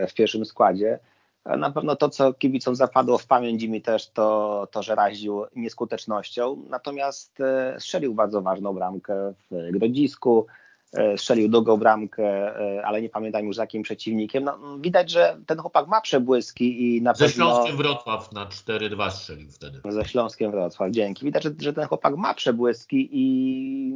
w 0.08 0.14
pierwszym 0.14 0.44
składzie. 0.44 0.98
Na 1.44 1.70
pewno 1.70 1.96
to, 1.96 2.08
co 2.08 2.32
kibicom 2.32 2.76
zapadło 2.76 3.18
w 3.18 3.26
pamięć 3.26 3.64
mi 3.64 3.82
też, 3.82 4.10
to, 4.10 4.68
to 4.70 4.82
że 4.82 4.94
raził 4.94 5.44
nieskutecznością. 5.56 6.62
Natomiast 6.68 7.40
e, 7.40 7.76
strzelił 7.80 8.14
bardzo 8.14 8.42
ważną 8.42 8.72
bramkę 8.72 9.34
w 9.50 9.70
Grodzisku, 9.72 10.46
e, 10.92 11.18
strzelił 11.18 11.48
drugą 11.48 11.76
bramkę, 11.76 12.24
e, 12.60 12.86
ale 12.86 13.02
nie 13.02 13.08
pamiętam 13.08 13.46
już 13.46 13.56
z 13.56 13.58
jakim 13.58 13.82
przeciwnikiem. 13.82 14.44
No, 14.44 14.58
widać, 14.80 15.10
że 15.10 15.38
ten 15.46 15.58
chłopak 15.58 15.88
ma 15.88 16.00
przebłyski 16.00 16.96
i 16.96 17.02
na 17.02 17.14
Ze 17.14 17.24
pewno... 17.24 17.28
Ze 17.28 17.34
Śląskiem 17.34 17.76
Wrocław 17.76 18.32
na 18.32 18.46
4-2 18.46 19.10
strzelił 19.10 19.50
wtedy. 19.50 19.80
Ze 19.88 20.04
Śląskiem 20.04 20.50
Wrocław, 20.50 20.90
dzięki. 20.90 21.24
Widać, 21.24 21.42
że, 21.42 21.50
że 21.60 21.72
ten 21.72 21.86
chłopak 21.86 22.16
ma 22.16 22.34
przebłyski 22.34 23.08
i 23.12 23.94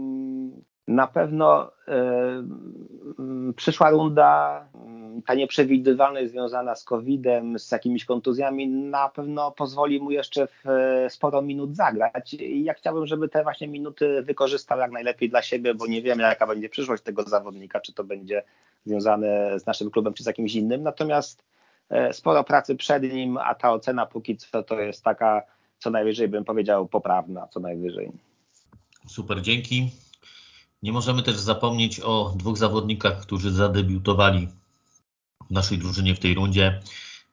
na 0.89 1.07
pewno 1.07 1.71
y, 3.51 3.53
przyszła 3.57 3.91
runda, 3.91 4.65
ta 5.27 5.35
nieprzewidywalność 5.35 6.31
związana 6.31 6.75
z 6.75 6.85
COVID-em, 6.85 7.59
z 7.59 7.73
jakimiś 7.73 8.05
kontuzjami, 8.05 8.69
na 8.69 9.09
pewno 9.09 9.51
pozwoli 9.51 10.01
mu 10.01 10.11
jeszcze 10.11 10.47
w 10.47 10.65
sporo 11.09 11.43
minut 11.43 11.77
zagrać. 11.77 12.35
I 12.35 12.65
ja 12.65 12.75
chciałbym, 12.75 13.07
żeby 13.07 13.29
te 13.29 13.43
właśnie 13.43 13.69
minuty 13.69 14.23
wykorzystał 14.23 14.79
jak 14.79 14.91
najlepiej 14.91 15.31
dla 15.31 15.43
siebie, 15.43 15.75
bo 15.75 15.87
nie 15.87 16.03
wiemy, 16.03 16.23
jaka 16.23 16.47
będzie 16.47 16.69
przyszłość 16.69 17.03
tego 17.03 17.23
zawodnika, 17.23 17.81
czy 17.81 17.93
to 17.93 18.05
będzie 18.05 18.43
związane 18.87 19.61
z 19.61 19.67
naszym 19.67 19.91
klubem, 19.91 20.15
czy 20.15 20.23
z 20.23 20.27
jakimś 20.27 20.55
innym. 20.55 20.83
Natomiast 20.83 21.45
e, 21.91 22.13
sporo 22.13 22.45
pracy 22.45 22.77
przed 22.77 23.03
nim, 23.03 23.37
a 23.37 23.55
ta 23.55 23.73
ocena 23.73 24.07
póki 24.07 24.37
co 24.37 24.63
to 24.63 24.81
jest 24.81 25.05
taka, 25.05 25.43
co 25.79 25.91
najwyżej 25.91 26.29
bym 26.29 26.45
powiedział, 26.45 26.89
poprawna, 26.89 27.49
co 27.49 27.61
najwyżej. 27.61 28.13
Super, 29.09 29.43
dzięki. 29.43 29.91
Nie 30.83 30.93
możemy 30.93 31.23
też 31.23 31.37
zapomnieć 31.37 32.01
o 32.01 32.33
dwóch 32.37 32.59
zawodnikach, 32.59 33.21
którzy 33.21 33.51
zadebiutowali 33.51 34.49
w 35.51 35.51
naszej 35.51 35.79
drużynie 35.79 36.15
w 36.15 36.19
tej 36.19 36.35
rundzie. 36.35 36.81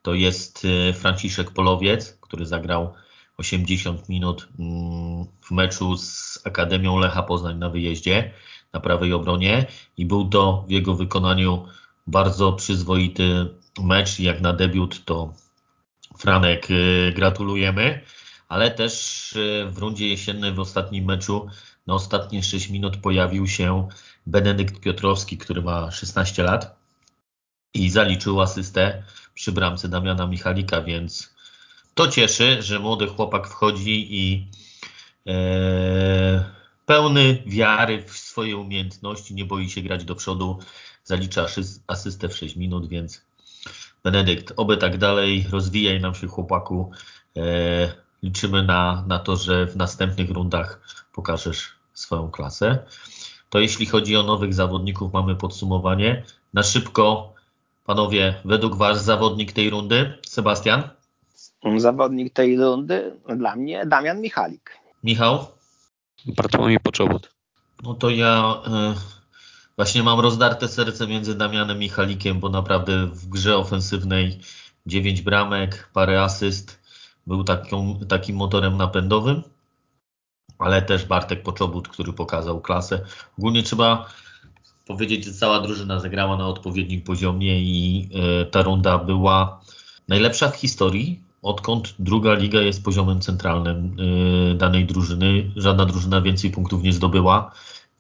To 0.02 0.14
jest 0.14 0.66
e, 0.90 0.94
Franciszek 0.94 1.52
Polowiec, 1.52 2.18
który 2.22 2.46
zagrał 2.46 2.94
80 3.38 4.10
minut 4.10 4.50
mm, 4.60 5.26
w 5.42 5.52
meczu 5.52 5.98
z 5.98 6.40
Akademią 6.44 6.98
Lecha 6.98 7.24
Poznań 7.24 7.58
na 7.58 7.70
wyjeździe 7.70 8.34
na 8.74 8.80
prawej 8.80 9.14
obronie 9.14 9.66
i 9.98 10.06
był 10.06 10.30
to 10.30 10.66
w 10.68 10.72
jego 10.72 10.96
wykonaniu 10.96 11.66
bardzo 12.08 12.54
przyzwoity 12.54 13.56
mecz. 13.84 14.20
Jak 14.20 14.42
na 14.42 14.54
debiut 14.54 15.06
to 15.06 15.34
Franek 16.18 16.68
e, 16.72 17.12
gratulujemy, 17.12 18.02
ale 18.48 18.72
też 18.72 19.34
e, 19.36 19.66
w 19.66 19.78
rundzie 19.78 20.08
jesiennej 20.08 20.54
w 20.54 20.60
ostatnim 20.60 21.06
meczu 21.06 21.48
na 21.88 21.94
ostatnie 21.94 22.44
6 22.44 22.70
minut 22.70 22.98
pojawił 22.98 23.48
się 23.48 23.88
Benedykt 24.26 24.80
Piotrowski, 24.80 25.38
który 25.38 25.62
ma 25.62 25.92
16 25.92 26.44
lat 26.44 26.79
i 27.74 27.90
zaliczył 27.90 28.42
asystę 28.42 29.04
przy 29.34 29.52
bramce 29.52 29.90
Damiana 29.90 30.28
Michalika, 30.28 30.82
więc 30.82 31.36
to 31.94 32.08
cieszy, 32.08 32.62
że 32.62 32.80
młody 32.80 33.08
chłopak 33.08 33.48
wchodzi 33.48 34.08
i 34.16 34.48
e, 35.28 36.44
pełny 36.86 37.44
wiary 37.46 38.04
w 38.04 38.18
swoje 38.18 38.58
umiejętności, 38.58 39.36
nie 39.36 39.46
boi 39.46 39.70
się 39.70 39.82
grać 39.82 40.04
do 40.04 40.16
przodu, 40.16 40.60
zalicza 41.04 41.46
asystę 41.88 42.30
w 42.30 42.38
6 42.38 42.56
minut, 42.56 42.90
więc 42.90 43.30
Benedykt, 44.04 44.54
oby 44.58 44.78
tak 44.78 44.98
dalej, 44.98 45.46
rozwijaj 45.52 46.02
nam 46.02 46.16
się 46.16 46.28
chłopaku. 46.28 46.92
E, 47.38 47.42
liczymy 48.24 48.64
na, 48.64 49.04
na 49.08 49.20
to, 49.20 49.36
że 49.36 49.68
w 49.68 49.76
następnych 49.76 50.30
rundach 50.30 50.82
pokażesz 51.14 51.76
swoją 51.94 52.32
klasę. 52.32 52.80
To 53.50 53.60
jeśli 53.60 53.86
chodzi 53.86 54.16
o 54.18 54.24
nowych 54.24 54.54
zawodników, 54.54 55.14
mamy 55.14 55.36
podsumowanie. 55.36 56.24
Na 56.54 56.64
szybko, 56.64 57.34
panowie, 57.90 58.34
według 58.46 58.76
Was 58.76 59.06
zawodnik 59.06 59.52
tej 59.52 59.70
rundy? 59.70 60.14
Sebastian? 60.26 60.84
Zawodnik 61.78 62.34
tej 62.34 62.58
rundy 62.58 63.18
dla 63.38 63.56
mnie 63.56 63.86
Damian 63.86 64.22
Michalik. 64.22 64.78
Michał? 65.04 65.46
Bartłomiej 66.26 66.80
Poczobut. 66.80 67.32
No 67.84 67.94
to 67.94 68.10
ja 68.10 68.62
y, 68.68 69.76
właśnie 69.76 70.04
mam 70.04 70.20
rozdarte 70.20 70.68
serce 70.68 71.08
między 71.08 71.36
Damianem 71.36 71.78
i 71.78 71.80
Michalikiem, 71.80 72.40
bo 72.40 72.50
naprawdę 72.50 73.08
w 73.08 73.30
grze 73.30 73.58
ofensywnej 73.58 74.40
9 74.86 75.22
bramek, 75.22 75.90
parę 75.94 76.22
asyst, 76.22 76.80
był 77.28 77.44
taką, 77.44 78.00
takim 78.08 78.36
motorem 78.36 78.78
napędowym 78.78 79.44
ale 80.60 80.82
też 80.82 81.06
Bartek 81.06 81.44
Poczobut, 81.44 81.88
który 81.88 82.14
pokazał 82.14 82.62
klasę. 82.62 83.06
Ogólnie 83.38 83.64
trzeba 83.64 84.10
powiedzieć, 84.90 85.26
że 85.26 85.34
cała 85.34 85.62
drużyna 85.62 86.00
zagrała 86.00 86.38
na 86.38 86.48
odpowiednim 86.48 87.02
poziomie 87.02 87.62
i 87.62 88.10
e, 88.14 88.46
ta 88.46 88.62
runda 88.62 88.98
była 88.98 89.62
najlepsza 90.08 90.50
w 90.50 90.56
historii, 90.56 91.24
odkąd 91.42 91.96
druga 92.00 92.34
liga 92.34 92.62
jest 92.62 92.84
poziomem 92.84 93.22
centralnym 93.22 93.98
e, 94.52 94.56
danej 94.56 94.86
drużyny. 94.86 95.52
Żadna 95.56 95.86
drużyna 95.86 96.22
więcej 96.22 96.52
punktów 96.52 96.84
nie 96.84 96.94
zdobyła, 96.94 97.52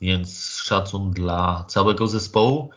więc 0.02 0.58
szacun 0.64 1.12
dla 1.12 1.66
całego 1.68 2.08
zespołu, 2.08 2.70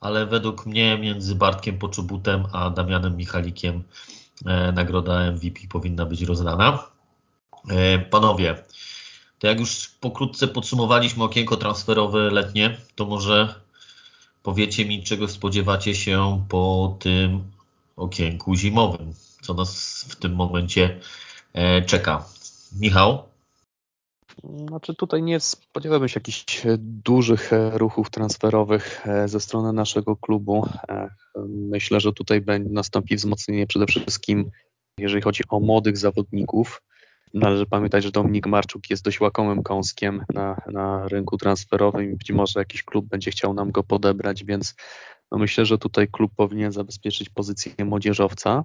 ale 0.00 0.26
według 0.26 0.66
mnie 0.66 0.98
między 0.98 1.34
Bartkiem 1.34 1.78
Poczobutem 1.78 2.44
a 2.52 2.70
Damianem 2.70 3.16
Michalikiem 3.16 3.82
e, 4.46 4.72
nagroda 4.72 5.32
MVP 5.32 5.60
powinna 5.68 6.06
być 6.06 6.22
rozdana. 6.22 6.84
Panowie, 8.10 8.64
to 9.38 9.46
jak 9.46 9.60
już 9.60 9.88
pokrótce 9.88 10.48
podsumowaliśmy 10.48 11.24
okienko 11.24 11.56
transferowe 11.56 12.30
letnie, 12.30 12.76
to 12.94 13.04
może 13.04 13.54
powiecie 14.42 14.84
mi, 14.84 15.02
czego 15.02 15.28
spodziewacie 15.28 15.94
się 15.94 16.44
po 16.48 16.96
tym 17.00 17.42
okienku 17.96 18.54
zimowym, 18.54 19.12
co 19.42 19.54
nas 19.54 20.04
w 20.08 20.16
tym 20.16 20.34
momencie 20.34 21.00
e, 21.52 21.82
czeka. 21.82 22.24
Michał? 22.80 23.22
Znaczy 24.68 24.94
tutaj 24.94 25.22
nie 25.22 25.40
spodziewałbym 25.40 26.08
się 26.08 26.20
jakichś 26.20 26.62
dużych 26.78 27.52
e, 27.52 27.78
ruchów 27.78 28.10
transferowych 28.10 29.06
e, 29.06 29.28
ze 29.28 29.40
strony 29.40 29.72
naszego 29.72 30.16
klubu. 30.16 30.68
Myślę, 31.48 32.00
że 32.00 32.12
tutaj 32.12 32.42
nastąpi 32.70 33.16
wzmocnienie 33.16 33.66
przede 33.66 33.86
wszystkim, 33.86 34.50
jeżeli 34.98 35.22
chodzi 35.22 35.42
o 35.48 35.60
młodych 35.60 35.98
zawodników. 35.98 36.82
Należy 37.34 37.66
pamiętać, 37.66 38.04
że 38.04 38.10
Dominik 38.10 38.46
Marczuk 38.46 38.90
jest 38.90 39.04
dość 39.04 39.20
łakomym 39.20 39.62
kąskiem 39.62 40.24
na, 40.34 40.60
na 40.66 41.08
rynku 41.08 41.36
transferowym 41.36 42.12
i 42.12 42.16
być 42.16 42.32
może 42.32 42.60
jakiś 42.60 42.82
klub 42.82 43.06
będzie 43.06 43.30
chciał 43.30 43.54
nam 43.54 43.70
go 43.70 43.82
podebrać, 43.82 44.44
więc 44.44 44.74
no 45.32 45.38
myślę, 45.38 45.66
że 45.66 45.78
tutaj 45.78 46.08
klub 46.08 46.32
powinien 46.36 46.72
zabezpieczyć 46.72 47.28
pozycję 47.28 47.84
młodzieżowca. 47.84 48.62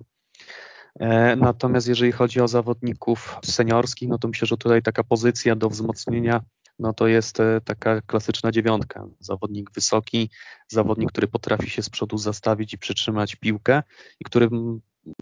E, 0.99 1.35
natomiast 1.35 1.87
jeżeli 1.87 2.11
chodzi 2.11 2.41
o 2.41 2.47
zawodników 2.47 3.37
seniorskich, 3.43 4.09
no 4.09 4.17
to 4.17 4.27
myślę, 4.27 4.47
że 4.47 4.57
tutaj 4.57 4.81
taka 4.81 5.03
pozycja 5.03 5.55
do 5.55 5.69
wzmocnienia 5.69 6.41
no 6.79 6.93
to 6.93 7.07
jest 7.07 7.39
e, 7.39 7.61
taka 7.61 8.01
klasyczna 8.01 8.51
dziewiątka. 8.51 9.05
Zawodnik 9.19 9.71
wysoki, 9.71 10.29
zawodnik, 10.67 11.11
który 11.11 11.27
potrafi 11.27 11.69
się 11.69 11.81
z 11.81 11.89
przodu 11.89 12.17
zastawić 12.17 12.73
i 12.73 12.77
przytrzymać 12.77 13.35
piłkę 13.35 13.83
i 14.19 14.23
który 14.23 14.49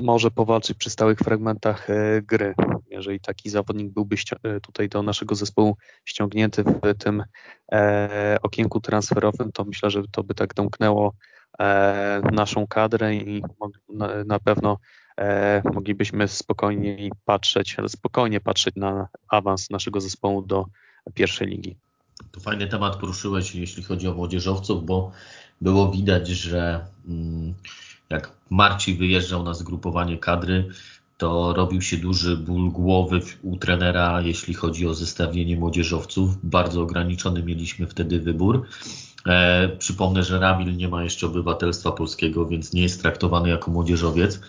może 0.01 0.31
powalczyć 0.31 0.77
przy 0.77 0.89
stałych 0.89 1.19
fragmentach 1.19 1.89
e, 1.89 2.21
gry. 2.21 2.53
Jeżeli 2.89 3.19
taki 3.19 3.49
zawodnik 3.49 3.93
byłby 3.93 4.15
e, 4.43 4.59
tutaj 4.59 4.89
do 4.89 5.03
naszego 5.03 5.35
zespołu 5.35 5.77
ściągnięty 6.05 6.63
w 6.63 6.97
tym 6.97 7.23
e, 7.71 8.37
okienku 8.41 8.81
transferowym, 8.81 9.51
to 9.51 9.65
myślę, 9.65 9.89
że 9.89 10.03
to 10.11 10.23
by 10.23 10.33
tak 10.33 10.53
domknęło 10.53 11.13
naszą 12.31 12.67
kadrę 12.67 13.15
i 13.15 13.43
na 14.25 14.39
pewno 14.39 14.77
moglibyśmy 15.73 16.27
spokojnie 16.27 17.09
patrzeć, 17.25 17.77
spokojnie 17.87 18.39
patrzeć 18.39 18.75
na 18.75 19.07
awans 19.27 19.69
naszego 19.69 20.01
zespołu 20.01 20.41
do 20.41 20.65
pierwszej 21.13 21.47
ligi. 21.47 21.77
To 22.31 22.39
fajny 22.39 22.67
temat 22.67 22.95
poruszyłeś, 22.95 23.55
jeśli 23.55 23.83
chodzi 23.83 24.07
o 24.07 24.13
młodzieżowców, 24.13 24.85
bo 24.85 25.11
było 25.61 25.91
widać, 25.91 26.27
że 26.27 26.85
mm, 27.07 27.53
jak 28.11 28.31
Marci 28.49 28.93
wyjeżdżał 28.95 29.43
na 29.43 29.53
zgrupowanie 29.53 30.17
kadry, 30.17 30.69
to 31.17 31.53
robił 31.53 31.81
się 31.81 31.97
duży 31.97 32.37
ból 32.37 32.71
głowy 32.71 33.21
u 33.41 33.57
trenera, 33.57 34.21
jeśli 34.21 34.53
chodzi 34.53 34.87
o 34.87 34.93
zestawienie 34.93 35.57
młodzieżowców. 35.57 36.37
Bardzo 36.43 36.81
ograniczony 36.81 37.43
mieliśmy 37.43 37.87
wtedy 37.87 38.19
wybór. 38.19 38.65
E, 39.27 39.69
przypomnę, 39.69 40.23
że 40.23 40.39
Ramil 40.39 40.77
nie 40.77 40.87
ma 40.87 41.03
jeszcze 41.03 41.27
obywatelstwa 41.27 41.91
polskiego, 41.91 42.45
więc 42.45 42.73
nie 42.73 42.81
jest 42.81 43.01
traktowany 43.01 43.49
jako 43.49 43.71
młodzieżowiec. 43.71 44.41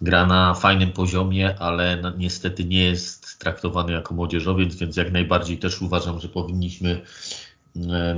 Gra 0.00 0.26
na 0.26 0.54
fajnym 0.54 0.92
poziomie, 0.92 1.58
ale 1.58 2.12
niestety 2.18 2.64
nie 2.64 2.84
jest 2.84 3.38
traktowany 3.38 3.92
jako 3.92 4.14
młodzieżowiec, 4.14 4.74
więc 4.74 4.96
jak 4.96 5.12
najbardziej 5.12 5.58
też 5.58 5.82
uważam, 5.82 6.20
że 6.20 6.28
powinniśmy 6.28 7.00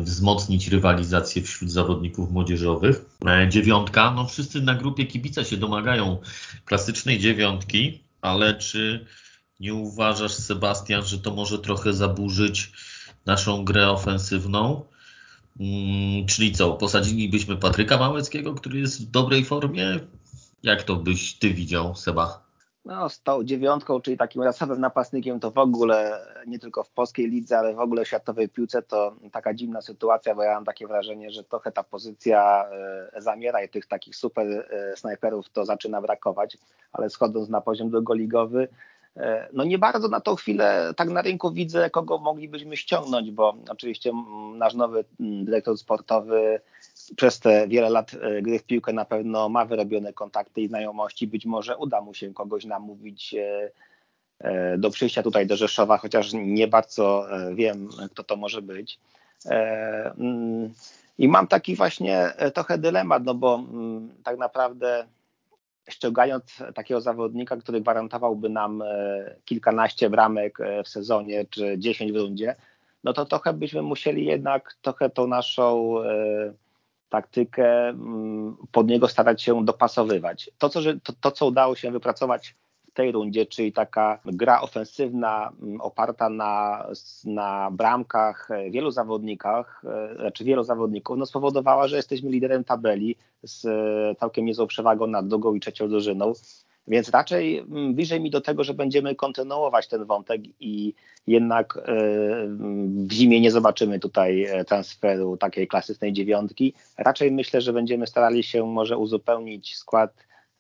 wzmocnić 0.03 0.69
rywalizację 0.69 1.43
wśród 1.43 1.71
zawodników 1.71 2.31
młodzieżowych. 2.31 3.05
Dziewiątka, 3.49 4.11
no 4.11 4.27
wszyscy 4.27 4.63
na 4.63 4.75
grupie 4.75 5.07
kibica 5.07 5.45
się 5.45 5.57
domagają 5.57 6.19
klasycznej 6.65 7.19
dziewiątki, 7.19 8.03
ale 8.21 8.55
czy 8.55 9.07
nie 9.61 9.75
uważasz, 9.75 10.33
Sebastian, 10.33 11.05
że 11.05 11.19
to 11.19 11.35
może 11.35 11.59
trochę 11.59 11.93
zaburzyć 11.93 12.73
naszą 13.27 13.65
grę 13.65 13.91
ofensywną? 13.91 14.85
Hmm, 15.59 16.27
czyli 16.27 16.53
co, 16.53 16.73
posadzilibyśmy 16.73 17.57
Patryka 17.57 17.99
Małeckiego, 17.99 18.55
który 18.55 18.79
jest 18.79 19.07
w 19.07 19.11
dobrej 19.11 19.45
formie? 19.45 20.01
Jak 20.63 20.83
to 20.83 20.97
byś 20.97 21.35
ty 21.35 21.55
widział, 21.55 21.97
Seba? 21.97 22.42
No, 22.85 23.09
z 23.09 23.23
tą 23.23 23.45
dziewiątką, 23.45 24.01
czyli 24.01 24.17
takim 24.17 24.43
rasowym 24.43 24.81
napastnikiem, 24.81 25.41
to 25.41 25.51
w 25.51 25.59
ogóle 25.59 26.27
nie 26.47 26.59
tylko 26.59 26.85
w 26.85 26.91
polskiej 26.91 27.31
lidze, 27.31 27.59
ale 27.59 27.75
w 27.75 27.81
ogóle 27.81 28.05
w 28.05 28.09
światowej 28.09 28.49
piłce 28.49 28.83
to 28.83 29.17
taka 29.33 29.55
dziwna 29.55 29.83
sytuacja, 29.83 30.35
bo 30.35 30.43
ja 30.43 30.55
mam 30.55 30.65
takie 30.65 30.87
wrażenie, 30.87 31.31
że 31.31 31.45
trochę 31.45 31.73
ta 31.73 31.83
pozycja 31.83 32.65
e, 33.15 33.21
zamiera 33.21 33.63
i 33.63 33.69
tych 33.69 33.87
takich 33.87 34.17
super 34.17 34.47
e, 34.71 34.97
snajperów 34.97 35.51
to 35.51 35.65
zaczyna 35.65 36.01
brakować, 36.01 36.59
ale 36.93 37.11
schodząc 37.11 37.49
na 37.49 37.61
poziom 37.61 37.91
drugoligowy, 37.91 38.69
E, 39.17 39.49
no 39.53 39.65
nie 39.65 39.79
bardzo 39.79 40.09
na 40.09 40.21
tą 40.21 40.37
chwilę 40.37 40.93
tak 40.97 41.09
na 41.09 41.23
rynku 41.23 41.53
widzę, 41.53 41.91
kogo 41.91 42.19
moglibyśmy 42.19 42.77
ściągnąć, 42.77 43.31
bo 43.31 43.55
oczywiście 43.69 44.13
nasz 44.55 44.75
nowy 44.75 45.05
dyrektor 45.21 45.79
sportowy 45.79 46.61
przez 47.17 47.41
te 47.41 47.69
wiele 47.69 47.91
lat 47.91 48.15
e, 48.15 48.43
gry 48.43 48.59
w 48.59 48.65
piłkę 48.65 48.93
na 48.93 49.05
pewno 49.05 49.49
ma 49.49 49.65
wyrobione 49.65 50.13
kontakty 50.13 50.61
i 50.61 50.69
znajomości. 50.69 51.27
Być 51.27 51.47
może 51.47 51.77
uda 51.77 52.01
mu 52.01 52.15
się 52.15 52.35
kogoś 52.35 52.65
namówić 52.65 53.35
e, 53.35 54.79
do 54.79 54.91
przyjścia 54.91 55.23
tutaj 55.23 55.47
do 55.47 55.57
Rzeszowa, 55.57 55.99
chociaż 55.99 56.33
nie 56.33 56.69
bardzo 56.69 57.27
wiem, 57.55 57.89
kto 58.11 58.25
to 58.25 58.37
może 58.37 58.63
być. 58.63 58.99
I 61.19 61.29
mam 61.29 61.47
taki 61.47 61.77
właśnie 61.77 62.33
trochę 62.55 62.79
dylemat, 62.79 63.25
no 63.25 63.35
bo 63.35 63.65
tak 64.25 64.39
naprawdę 64.39 65.07
ściągając 65.89 66.63
takiego 66.75 67.01
zawodnika, 67.01 67.57
który 67.57 67.81
gwarantowałby 67.81 68.49
nam 68.49 68.83
e, 68.83 69.35
kilkanaście 69.45 70.11
bramek 70.11 70.61
e, 70.61 70.83
w 70.83 70.89
sezonie 70.89 71.45
czy 71.51 71.79
dziesięć 71.79 72.13
w 72.13 72.17
rundzie, 72.17 72.57
no 73.05 73.13
to 73.13 73.25
trochę 73.27 73.53
byśmy 73.53 73.83
musieli 73.83 74.25
jednak 74.25 74.77
trochę 74.83 75.11
tą 75.11 75.27
naszą 75.27 75.97
e, 76.03 76.53
taktykę 77.13 77.89
mm, 77.89 78.57
pod 78.73 78.89
niego 78.89 79.09
starać 79.09 79.43
się 79.43 79.65
dopasowywać. 79.65 80.51
To, 80.59 80.69
co, 80.69 80.81
to, 81.03 81.13
to, 81.21 81.31
co 81.31 81.47
udało 81.47 81.77
się 81.77 81.91
wypracować 81.91 82.57
tej 82.95 83.13
rundzie, 83.13 83.47
czyli 83.47 83.73
taka 83.73 84.19
gra 84.25 84.61
ofensywna 84.61 85.53
mm, 85.63 85.81
oparta 85.81 86.29
na, 86.29 86.87
na 87.25 87.71
bramkach 87.71 88.51
e, 88.51 88.71
wielu 88.71 88.91
zawodnikach, 88.91 89.83
e, 89.85 90.17
znaczy 90.17 90.45
wielu 90.45 90.63
zawodników, 90.63 91.19
no 91.19 91.27
spowodowała, 91.27 91.89
że 91.89 91.97
jesteśmy 91.97 92.31
liderem 92.31 92.65
tabeli 92.65 93.17
z 93.43 93.65
e, 93.65 94.15
całkiem 94.21 94.45
niezłą 94.45 94.67
przewagą 94.67 95.07
nad 95.07 95.29
drugą 95.29 95.55
i 95.55 95.61
trzecią 95.61 95.89
drużyną. 95.89 96.33
Więc 96.89 97.09
raczej 97.09 97.59
mm, 97.59 97.95
bliżej 97.95 98.21
mi 98.21 98.31
do 98.31 98.41
tego, 98.41 98.65
że 98.65 98.75
będziemy 98.75 99.15
kontynuować 99.15 99.89
ten 99.89 100.05
wątek 100.05 100.41
i 100.61 100.95
jednak 101.27 101.79
w 103.07 103.13
zimie 103.13 103.41
nie 103.41 103.51
zobaczymy 103.51 104.01
tutaj 104.01 104.47
transferu 104.67 105.37
takiej 105.37 105.69
klasycznej 105.69 106.13
dziewiątki. 106.13 106.75
Raczej 106.99 107.31
myślę, 107.31 107.61
że 107.61 107.73
będziemy 107.73 108.07
starali 108.07 108.43
się 108.43 108.67
może 108.67 108.99
uzupełnić 108.99 109.77
skład 109.77 110.13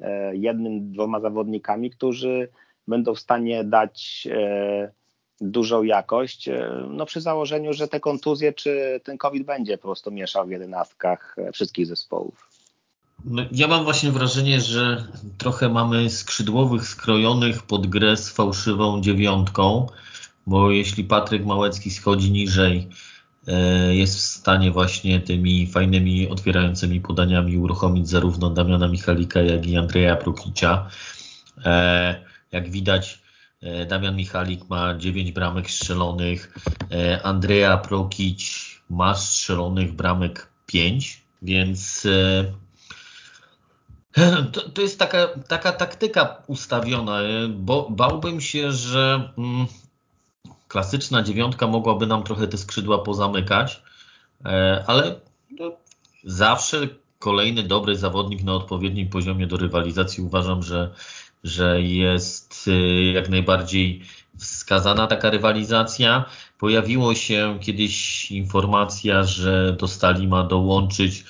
E, 0.02 0.36
jednym, 0.36 0.92
dwoma 0.92 1.20
zawodnikami, 1.20 1.90
którzy 1.90 2.48
będą 2.88 3.14
w 3.14 3.20
stanie 3.20 3.64
dać 3.64 4.28
e, 4.30 4.92
dużą 5.40 5.82
jakość, 5.82 6.48
e, 6.48 6.86
no 6.90 7.06
przy 7.06 7.20
założeniu, 7.20 7.72
że 7.72 7.88
te 7.88 8.00
kontuzje 8.00 8.52
czy 8.52 9.00
ten 9.04 9.18
COVID 9.18 9.46
będzie 9.46 9.78
po 9.78 9.82
prostu 9.82 10.10
mieszał 10.10 10.46
w 10.46 10.50
jedenastkach 10.50 11.36
wszystkich 11.52 11.86
zespołów. 11.86 12.51
No, 13.24 13.42
ja 13.52 13.68
mam 13.68 13.84
właśnie 13.84 14.12
wrażenie, 14.12 14.60
że 14.60 15.08
trochę 15.38 15.68
mamy 15.68 16.10
skrzydłowych 16.10 16.88
skrojonych 16.88 17.62
pod 17.62 17.86
grę 17.86 18.16
z 18.16 18.30
fałszywą 18.30 19.00
dziewiątką, 19.00 19.86
bo 20.46 20.70
jeśli 20.70 21.04
Patryk 21.04 21.46
Małecki 21.46 21.90
schodzi 21.90 22.30
niżej, 22.30 22.88
E, 23.48 23.94
jest 23.94 24.16
w 24.16 24.20
stanie 24.20 24.70
właśnie 24.70 25.20
tymi 25.20 25.66
fajnymi, 25.66 26.28
otwierającymi 26.28 27.00
podaniami 27.00 27.58
uruchomić 27.58 28.08
zarówno 28.08 28.50
Damiana 28.50 28.88
Michalika, 28.88 29.40
jak 29.40 29.66
i 29.66 29.76
Andrzeja 29.76 30.16
Prokicia. 30.16 30.88
E, 31.64 32.24
jak 32.52 32.70
widać, 32.70 33.22
e, 33.60 33.86
Damian 33.86 34.16
Michalik 34.16 34.68
ma 34.68 34.98
9 34.98 35.32
bramek 35.32 35.70
strzelonych, 35.70 36.54
Andrea 37.22 37.76
Prokic 37.76 38.42
ma 38.90 39.14
strzelonych 39.14 39.92
bramek 39.92 40.48
5, 40.66 41.22
więc 41.42 42.06
to, 44.52 44.70
to 44.70 44.82
jest 44.82 44.98
taka, 44.98 45.28
taka 45.48 45.72
taktyka 45.72 46.42
ustawiona, 46.46 47.18
bo 47.48 47.90
bałbym 47.90 48.40
się, 48.40 48.72
że 48.72 49.32
mm, 49.38 49.66
klasyczna 50.68 51.22
dziewiątka 51.22 51.66
mogłaby 51.66 52.06
nam 52.06 52.22
trochę 52.22 52.48
te 52.48 52.58
skrzydła 52.58 52.98
pozamykać, 52.98 53.82
e, 54.44 54.84
ale 54.86 55.20
no, 55.50 55.72
zawsze 56.24 56.88
kolejny 57.18 57.62
dobry 57.62 57.96
zawodnik 57.96 58.42
na 58.42 58.54
odpowiednim 58.54 59.08
poziomie 59.08 59.46
do 59.46 59.56
rywalizacji 59.56 60.24
uważam, 60.24 60.62
że, 60.62 60.94
że 61.44 61.82
jest 61.82 62.68
e, 62.68 63.02
jak 63.12 63.28
najbardziej 63.28 64.02
wskazana 64.38 65.06
taka 65.06 65.30
rywalizacja. 65.30 66.24
Pojawiło 66.58 67.14
się 67.14 67.58
kiedyś 67.60 68.30
informacja, 68.30 69.24
że 69.24 69.76
do 69.78 69.88
stali 69.88 70.28
ma 70.28 70.44
dołączyć 70.44 71.24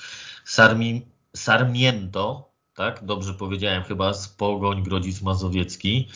Sarmi, 0.45 1.01
Sarmiento, 1.35 2.52
tak? 2.75 3.05
Dobrze 3.05 3.33
powiedziałem, 3.33 3.83
chyba 3.83 4.13
z 4.13 4.27
Pogoń 4.27 4.83
Grodzic 4.83 5.21
Mazowiecki. 5.21 6.09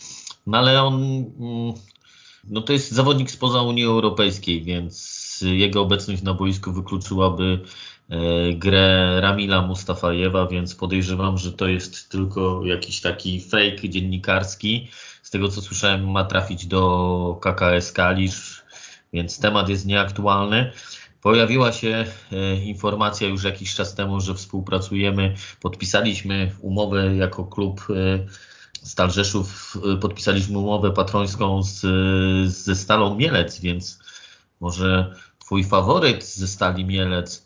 No 0.48 0.58
ale 0.58 0.84
on 0.84 0.93
mm, 1.39 1.74
no 2.50 2.62
to 2.62 2.74
jest 2.74 2.91
zawodnik 2.91 3.32
spoza 3.32 3.62
Unii 3.62 3.84
Europejskiej, 3.84 4.63
więc 4.63 5.39
jego 5.41 5.82
obecność 5.82 6.22
na 6.22 6.34
boisku 6.34 6.72
wykluczyłaby 6.72 7.60
e, 8.10 8.17
grę 8.54 9.22
Ramila 9.22 9.62
Mustafajewa, 9.62 10.48
więc 10.48 10.76
podejrzewam, 10.76 11.38
że 11.38 11.54
to 11.54 11.67
jest 11.67 12.10
tylko 12.10 12.65
jakiś 12.65 13.02
taki 13.02 13.41
fake 13.41 13.89
dziennikarski. 13.89 14.88
Z 15.24 15.30
tego 15.30 15.50
co 15.50 15.62
słyszałem, 15.62 16.12
ma 16.12 16.24
trafić 16.24 16.65
do 16.65 17.39
KKS 17.41 17.91
Kalisz, 17.91 18.63
więc 19.13 19.39
temat 19.39 19.70
jest 19.70 19.86
nieaktualny. 19.86 20.72
Pojawiła 21.28 21.72
się 21.72 22.06
e, 22.32 22.56
informacja 22.56 23.28
już 23.28 23.44
jakiś 23.44 23.76
czas 23.76 23.96
temu, 23.96 24.22
że 24.22 24.34
współpracujemy. 24.34 25.36
Podpisaliśmy 25.62 26.52
umowę 26.62 27.16
jako 27.16 27.46
klub 27.46 27.88
e, 27.90 27.94
Stal 28.84 29.12
Rzeszów 29.12 29.78
y, 29.96 29.98
podpisaliśmy 29.98 30.58
umowę 30.58 30.92
patrońską 30.92 31.63
z, 31.63 31.82
ze 32.52 32.76
Stalą 32.76 33.16
Mielec, 33.16 33.60
więc 33.60 34.00
może 34.60 35.16
twój 35.40 35.63
faworyt 35.63 36.26
ze 36.26 36.48
Stali 36.48 36.86
Mielec, 36.86 37.46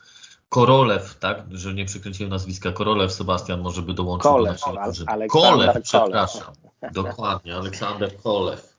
Korolew, 0.50 1.16
tak, 1.20 1.44
że 1.52 1.74
nie 1.74 1.86
przekręciłem 1.86 2.30
nazwiska, 2.30 2.72
Korolew 2.72 3.14
Sebastian 3.14 3.62
może 3.62 3.82
by 3.82 3.94
dołączył 3.94 4.32
Kolew, 4.32 4.62
do 4.62 4.72
naszego 4.72 5.28
Kolew, 5.28 5.84
przepraszam. 5.84 6.54
Dokładnie, 6.94 7.56
Aleksander 7.56 8.18
Kolew. 8.18 8.78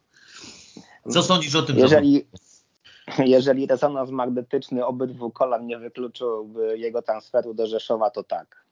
Co 1.11 1.23
sądzisz 1.23 1.55
o 1.55 1.63
tym? 1.63 1.79
Jeżeli, 1.79 2.27
jeżeli 3.27 3.67
rezonans 3.67 4.11
magnetyczny 4.11 4.87
obydwu 4.87 5.31
kolan 5.31 5.67
nie 5.67 5.79
wykluczyłby 5.79 6.79
jego 6.79 7.03
transferu 7.03 7.55
do 7.55 7.67
Rzeszowa, 7.67 8.11
to 8.11 8.25
tak. 8.25 8.65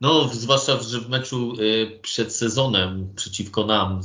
No, 0.00 0.28
zwłaszcza, 0.28 0.78
że 0.78 1.00
w 1.00 1.08
meczu 1.08 1.52
y, 1.60 1.98
przed 2.02 2.36
sezonem 2.36 3.12
przeciwko 3.16 3.64
nam, 3.66 4.00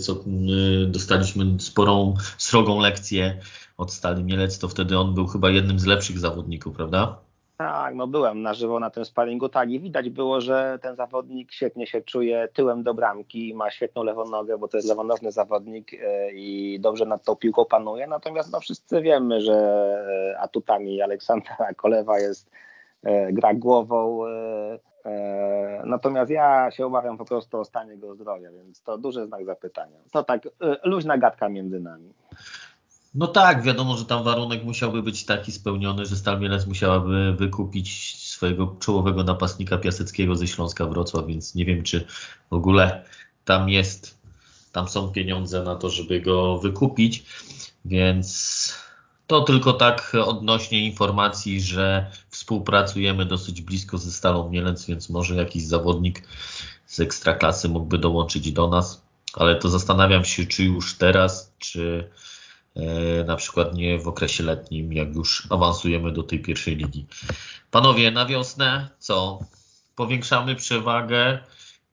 co 0.00 0.12
y, 0.12 0.86
dostaliśmy 0.86 1.60
sporą, 1.60 2.14
srogą 2.38 2.80
lekcję 2.80 3.40
od 3.76 3.92
Stali 3.92 4.24
Mielec, 4.24 4.58
to 4.58 4.68
wtedy 4.68 4.98
on 4.98 5.14
był 5.14 5.26
chyba 5.26 5.50
jednym 5.50 5.78
z 5.78 5.86
lepszych 5.86 6.18
zawodników, 6.18 6.76
prawda? 6.76 7.23
Tak, 7.56 7.94
no 7.94 8.06
byłem 8.06 8.42
na 8.42 8.54
żywo 8.54 8.80
na 8.80 8.90
tym 8.90 9.04
sparingu, 9.04 9.48
tak 9.48 9.70
i 9.70 9.80
widać 9.80 10.10
było, 10.10 10.40
że 10.40 10.78
ten 10.82 10.96
zawodnik 10.96 11.52
świetnie 11.52 11.86
się 11.86 12.02
czuje 12.02 12.48
tyłem 12.52 12.82
do 12.82 12.94
bramki, 12.94 13.54
ma 13.54 13.70
świetną 13.70 14.02
lewą 14.02 14.24
nogę, 14.24 14.58
bo 14.58 14.68
to 14.68 14.76
jest 14.76 14.88
lewonożny 14.88 15.32
zawodnik 15.32 15.92
y, 15.92 15.98
i 16.34 16.80
dobrze 16.80 17.06
nad 17.06 17.24
tą 17.24 17.36
piłką 17.36 17.64
panuje, 17.64 18.06
natomiast 18.06 18.52
no 18.52 18.60
wszyscy 18.60 19.02
wiemy, 19.02 19.40
że 19.40 20.36
atutami 20.38 21.02
Aleksandra 21.02 21.56
Kolewa 21.76 22.18
jest 22.18 22.50
gra 23.32 23.54
głową, 23.54 24.24
E, 25.04 25.82
natomiast 25.86 26.30
ja 26.30 26.70
się 26.70 26.86
obawiam 26.86 27.18
po 27.18 27.24
prostu 27.24 27.58
o 27.58 27.64
stanie 27.64 27.90
jego 27.90 28.14
zdrowia, 28.14 28.50
więc 28.52 28.82
to 28.82 28.98
duży 28.98 29.26
znak 29.26 29.44
zapytania. 29.44 29.98
To 30.12 30.24
tak 30.24 30.46
e, 30.46 30.50
luźna 30.84 31.18
gadka 31.18 31.48
między 31.48 31.80
nami. 31.80 32.12
No 33.14 33.26
tak, 33.26 33.62
wiadomo, 33.62 33.96
że 33.96 34.04
tam 34.04 34.24
warunek 34.24 34.64
musiałby 34.64 35.02
być 35.02 35.24
taki 35.24 35.52
spełniony, 35.52 36.06
że 36.06 36.16
Stal 36.16 36.40
Mielec 36.40 36.66
musiałaby 36.66 37.34
wykupić 37.38 38.16
swojego 38.16 38.76
czołowego 38.80 39.24
napastnika 39.24 39.78
Piaseckiego 39.78 40.36
ze 40.36 40.46
Śląska 40.46 40.86
Wrocław, 40.86 41.26
więc 41.26 41.54
nie 41.54 41.64
wiem, 41.64 41.82
czy 41.82 42.06
w 42.50 42.54
ogóle 42.54 43.04
tam 43.44 43.68
jest, 43.68 44.18
tam 44.72 44.88
są 44.88 45.12
pieniądze 45.12 45.62
na 45.62 45.76
to, 45.76 45.90
żeby 45.90 46.20
go 46.20 46.58
wykupić, 46.58 47.24
więc 47.84 48.74
To 49.26 49.40
tylko 49.40 49.72
tak 49.72 50.12
odnośnie 50.26 50.86
informacji, 50.86 51.60
że 51.60 52.10
współpracujemy 52.28 53.26
dosyć 53.26 53.62
blisko 53.62 53.98
ze 53.98 54.12
Stalą 54.12 54.50
Mielec, 54.50 54.86
więc 54.86 55.10
może 55.10 55.34
jakiś 55.34 55.66
zawodnik 55.66 56.22
z 56.86 57.00
ekstraklasy 57.00 57.68
mógłby 57.68 57.98
dołączyć 57.98 58.52
do 58.52 58.68
nas, 58.68 59.02
ale 59.34 59.56
to 59.56 59.68
zastanawiam 59.68 60.24
się, 60.24 60.46
czy 60.46 60.64
już 60.64 60.98
teraz, 60.98 61.52
czy 61.58 62.10
na 63.26 63.36
przykład 63.36 63.74
nie 63.74 63.98
w 63.98 64.08
okresie 64.08 64.44
letnim, 64.44 64.92
jak 64.92 65.14
już 65.14 65.46
awansujemy 65.50 66.12
do 66.12 66.22
tej 66.22 66.40
pierwszej 66.40 66.76
ligi. 66.76 67.06
Panowie, 67.70 68.10
na 68.10 68.26
wiosnę 68.26 68.88
co? 68.98 69.38
Powiększamy 69.96 70.56
przewagę 70.56 71.38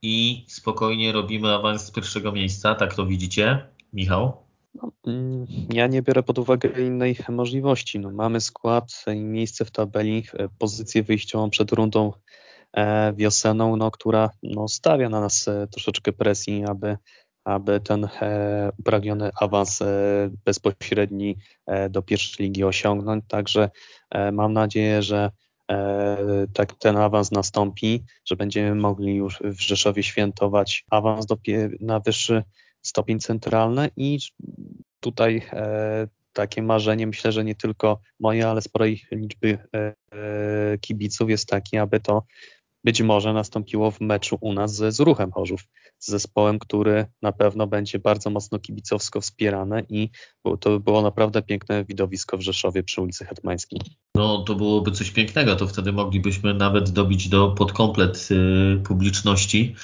i 0.02 0.46
spokojnie 0.48 1.12
robimy 1.12 1.56
awans 1.56 1.86
z 1.86 1.92
pierwszego 1.92 2.32
miejsca, 2.32 2.76
tak 2.76 2.94
to 2.94 3.06
widzicie? 3.06 3.68
Michał? 3.94 4.38
No, 4.76 4.92
mm, 5.08 5.48
ja 5.74 5.88
nie 5.88 6.02
biorę 6.02 6.24
pod 6.24 6.40
uwagę 6.40 6.70
innej 6.70 7.18
możliwości. 7.30 8.00
No, 8.00 8.12
mamy 8.12 8.42
skład 8.42 9.06
i 9.16 9.20
miejsce 9.20 9.66
w 9.66 9.72
tabeli, 9.72 10.24
e, 10.34 10.50
pozycję 10.58 11.04
wyjściową 11.04 11.50
przed 11.50 11.72
rundą 11.72 12.14
e, 12.74 13.14
wiosenną, 13.14 13.76
no, 13.76 13.92
która 13.92 14.30
no, 14.44 14.68
stawia 14.68 15.10
na 15.10 15.22
nas 15.22 15.48
e, 15.48 15.68
troszeczkę 15.68 16.14
presji, 16.14 16.66
aby, 16.66 16.98
aby 17.52 17.80
ten 17.80 18.08
upragniony 18.78 19.32
awans 19.41 19.80
bezpośredni 20.45 21.38
do 21.89 22.02
pierwszej 22.02 22.45
ligi 22.45 22.64
osiągnąć. 22.64 23.24
Także 23.28 23.70
mam 24.32 24.54
nadzieję, 24.54 25.04
że 25.04 25.32
tak 26.54 26.74
ten 26.74 26.97
awans 26.97 27.32
nastąpi, 27.32 28.04
że 28.26 28.36
będziemy 28.36 28.76
mogli 28.76 29.16
już 29.16 29.39
w 29.43 29.62
Rzeszowie 29.62 30.04
świętować 30.04 30.86
awans 30.89 31.26
do, 31.26 31.38
na 31.80 31.99
wyższy 31.99 32.43
stopień 32.82 33.20
centralny 33.20 33.89
i 33.97 34.20
tutaj 34.99 35.41
e, 35.54 36.08
takie 36.34 36.62
marzenie, 36.62 37.08
myślę, 37.08 37.32
że 37.32 37.43
nie 37.43 37.56
tylko 37.56 37.99
moje, 38.20 38.47
ale 38.47 38.62
sporej 38.62 39.02
liczby 39.12 39.58
e, 39.76 39.78
e, 39.80 40.78
kibiców 40.78 41.30
jest 41.30 41.49
takie, 41.49 41.82
aby 41.82 41.99
to 41.99 42.24
być 42.84 43.02
może 43.02 43.34
nastąpiło 43.34 43.92
w 43.92 44.02
meczu 44.02 44.38
u 44.42 44.54
nas 44.54 44.76
z, 44.76 45.00
Ruchem 45.00 45.32
Chorzów, 45.32 45.62
z 46.00 46.08
zespołem, 46.12 46.60
który 46.60 47.06
na 47.22 47.32
pewno 47.32 47.68
będzie 47.68 48.00
bardzo 48.00 48.30
mocno 48.30 48.60
kibicowsko 48.60 49.22
wspierany 49.22 49.86
i 49.90 50.10
to 50.60 50.70
by 50.70 50.80
było 50.80 51.02
naprawdę 51.02 51.42
piękne 51.42 51.86
widowisko 51.86 52.38
w 52.38 52.42
Rzeszowie 52.42 52.84
przy 52.84 53.02
ulicy 53.02 53.26
Hetmańskiej. 53.26 53.80
No 54.16 54.44
to 54.44 54.56
byłoby 54.56 54.92
coś 54.92 55.12
pięknego, 55.12 55.56
to 55.56 55.68
wtedy 55.68 55.94
moglibyśmy 55.94 56.54
nawet 56.54 56.90
dobić 56.90 57.30
do 57.30 57.52
podkomplet 57.52 58.28
y, 58.32 58.80
publiczności, 58.84 59.76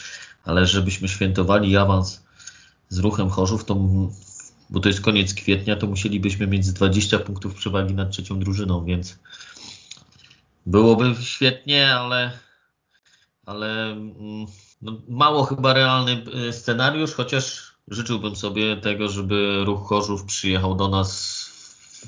ale 0.43 0.65
żebyśmy 0.65 1.07
świętowali 1.07 1.77
awans 1.77 2.27
z 2.89 2.99
ruchem 2.99 3.29
Chorzów, 3.29 3.65
to, 3.65 3.75
bo 4.69 4.79
to 4.79 4.89
jest 4.89 5.01
koniec 5.01 5.33
kwietnia, 5.33 5.75
to 5.75 5.87
musielibyśmy 5.87 6.47
mieć 6.47 6.71
20 6.71 7.19
punktów 7.19 7.55
przewagi 7.55 7.93
nad 7.93 8.11
trzecią 8.11 8.39
drużyną, 8.39 8.85
więc 8.85 9.19
byłoby 10.65 11.15
świetnie, 11.21 11.93
ale, 11.93 12.31
ale 13.47 13.91
mm, 13.91 14.45
no, 14.81 15.01
mało 15.09 15.43
chyba 15.43 15.73
realny 15.73 16.23
y, 16.47 16.53
scenariusz, 16.53 17.13
chociaż 17.13 17.73
życzyłbym 17.87 18.35
sobie 18.35 18.77
tego, 18.77 19.09
żeby 19.09 19.63
ruch 19.65 19.87
Chorzów 19.87 20.23
przyjechał 20.23 20.75
do 20.75 20.87
nas 20.87 21.37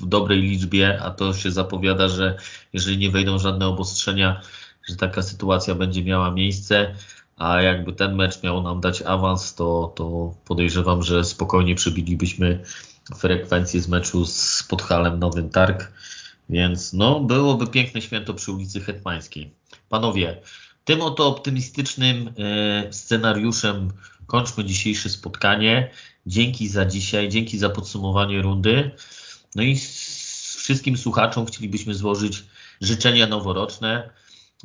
w 0.00 0.06
dobrej 0.06 0.40
liczbie, 0.40 1.02
a 1.02 1.10
to 1.10 1.34
się 1.34 1.50
zapowiada, 1.50 2.08
że 2.08 2.36
jeżeli 2.72 2.98
nie 2.98 3.10
wejdą 3.10 3.38
żadne 3.38 3.66
obostrzenia, 3.66 4.40
że 4.88 4.96
taka 4.96 5.22
sytuacja 5.22 5.74
będzie 5.74 6.04
miała 6.04 6.30
miejsce 6.30 6.94
a 7.40 7.62
jakby 7.62 7.92
ten 7.92 8.14
mecz 8.14 8.42
miał 8.42 8.62
nam 8.62 8.80
dać 8.80 9.02
awans, 9.02 9.54
to, 9.54 9.92
to 9.96 10.34
podejrzewam, 10.44 11.02
że 11.02 11.24
spokojnie 11.24 11.74
przybilibyśmy 11.74 12.64
frekwencję 13.16 13.80
z 13.80 13.88
meczu 13.88 14.26
z 14.26 14.62
Podhalem 14.62 15.18
Nowym 15.18 15.50
Targ, 15.50 15.92
więc 16.48 16.92
no 16.92 17.20
byłoby 17.20 17.66
piękne 17.66 18.02
święto 18.02 18.34
przy 18.34 18.52
ulicy 18.52 18.80
Hetmańskiej. 18.80 19.54
Panowie, 19.88 20.40
tym 20.90 21.02
oto 21.02 21.26
optymistycznym 21.26 22.28
e, 22.38 22.92
scenariuszem 22.92 23.92
kończmy 24.26 24.64
dzisiejsze 24.64 25.08
spotkanie. 25.08 25.90
Dzięki 26.26 26.68
za 26.68 26.84
dzisiaj, 26.84 27.28
dzięki 27.28 27.58
za 27.58 27.70
podsumowanie 27.70 28.42
rundy. 28.42 28.90
No 29.54 29.62
i 29.62 29.76
wszystkim 30.56 30.96
słuchaczom 30.96 31.46
chcielibyśmy 31.46 31.94
złożyć 31.94 32.44
życzenia 32.80 33.26
noworoczne. 33.26 34.10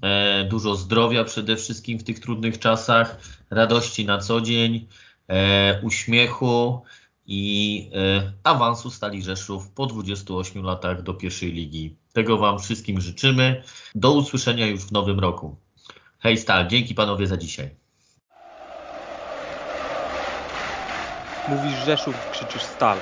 E, 0.02 0.44
dużo 0.44 0.76
zdrowia 0.76 1.24
przede 1.24 1.56
wszystkim 1.56 2.00
w 2.00 2.04
tych 2.04 2.20
trudnych 2.20 2.60
czasach, 2.60 3.20
radości 3.50 4.06
na 4.06 4.18
co 4.18 4.42
dzień, 4.42 4.88
e, 5.28 5.82
uśmiechu 5.82 6.82
i 7.28 7.90
awansu 8.44 8.92
Stali 8.92 9.24
Rzeszów 9.24 9.70
po 9.70 9.86
28 9.86 10.64
latach 10.64 11.04
do 11.04 11.14
pierwszej 11.14 11.52
ligi. 11.52 11.96
Tego 12.14 12.38
Wam 12.38 12.60
wszystkim 12.60 13.02
życzymy. 13.02 13.64
Do 13.96 14.12
usłyszenia 14.12 14.68
już 14.68 14.82
w 14.82 14.92
nowym 14.92 15.20
roku. 15.20 15.65
Hej 16.20 16.38
Stal, 16.38 16.68
dzięki 16.68 16.96
panowie 16.96 17.28
za 17.28 17.38
dzisiaj. 17.38 17.70
Mówisz 21.48 21.78
Rzeszów, 21.86 22.30
krzyczysz 22.32 22.64
Stal. 22.64 22.98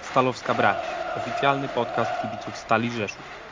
Stalowska 0.00 0.54
Brać. 0.54 0.76
Oficjalny 1.16 1.68
podcast 1.68 2.10
kibiców 2.22 2.56
Stali 2.56 2.90
Rzeszów. 2.90 3.44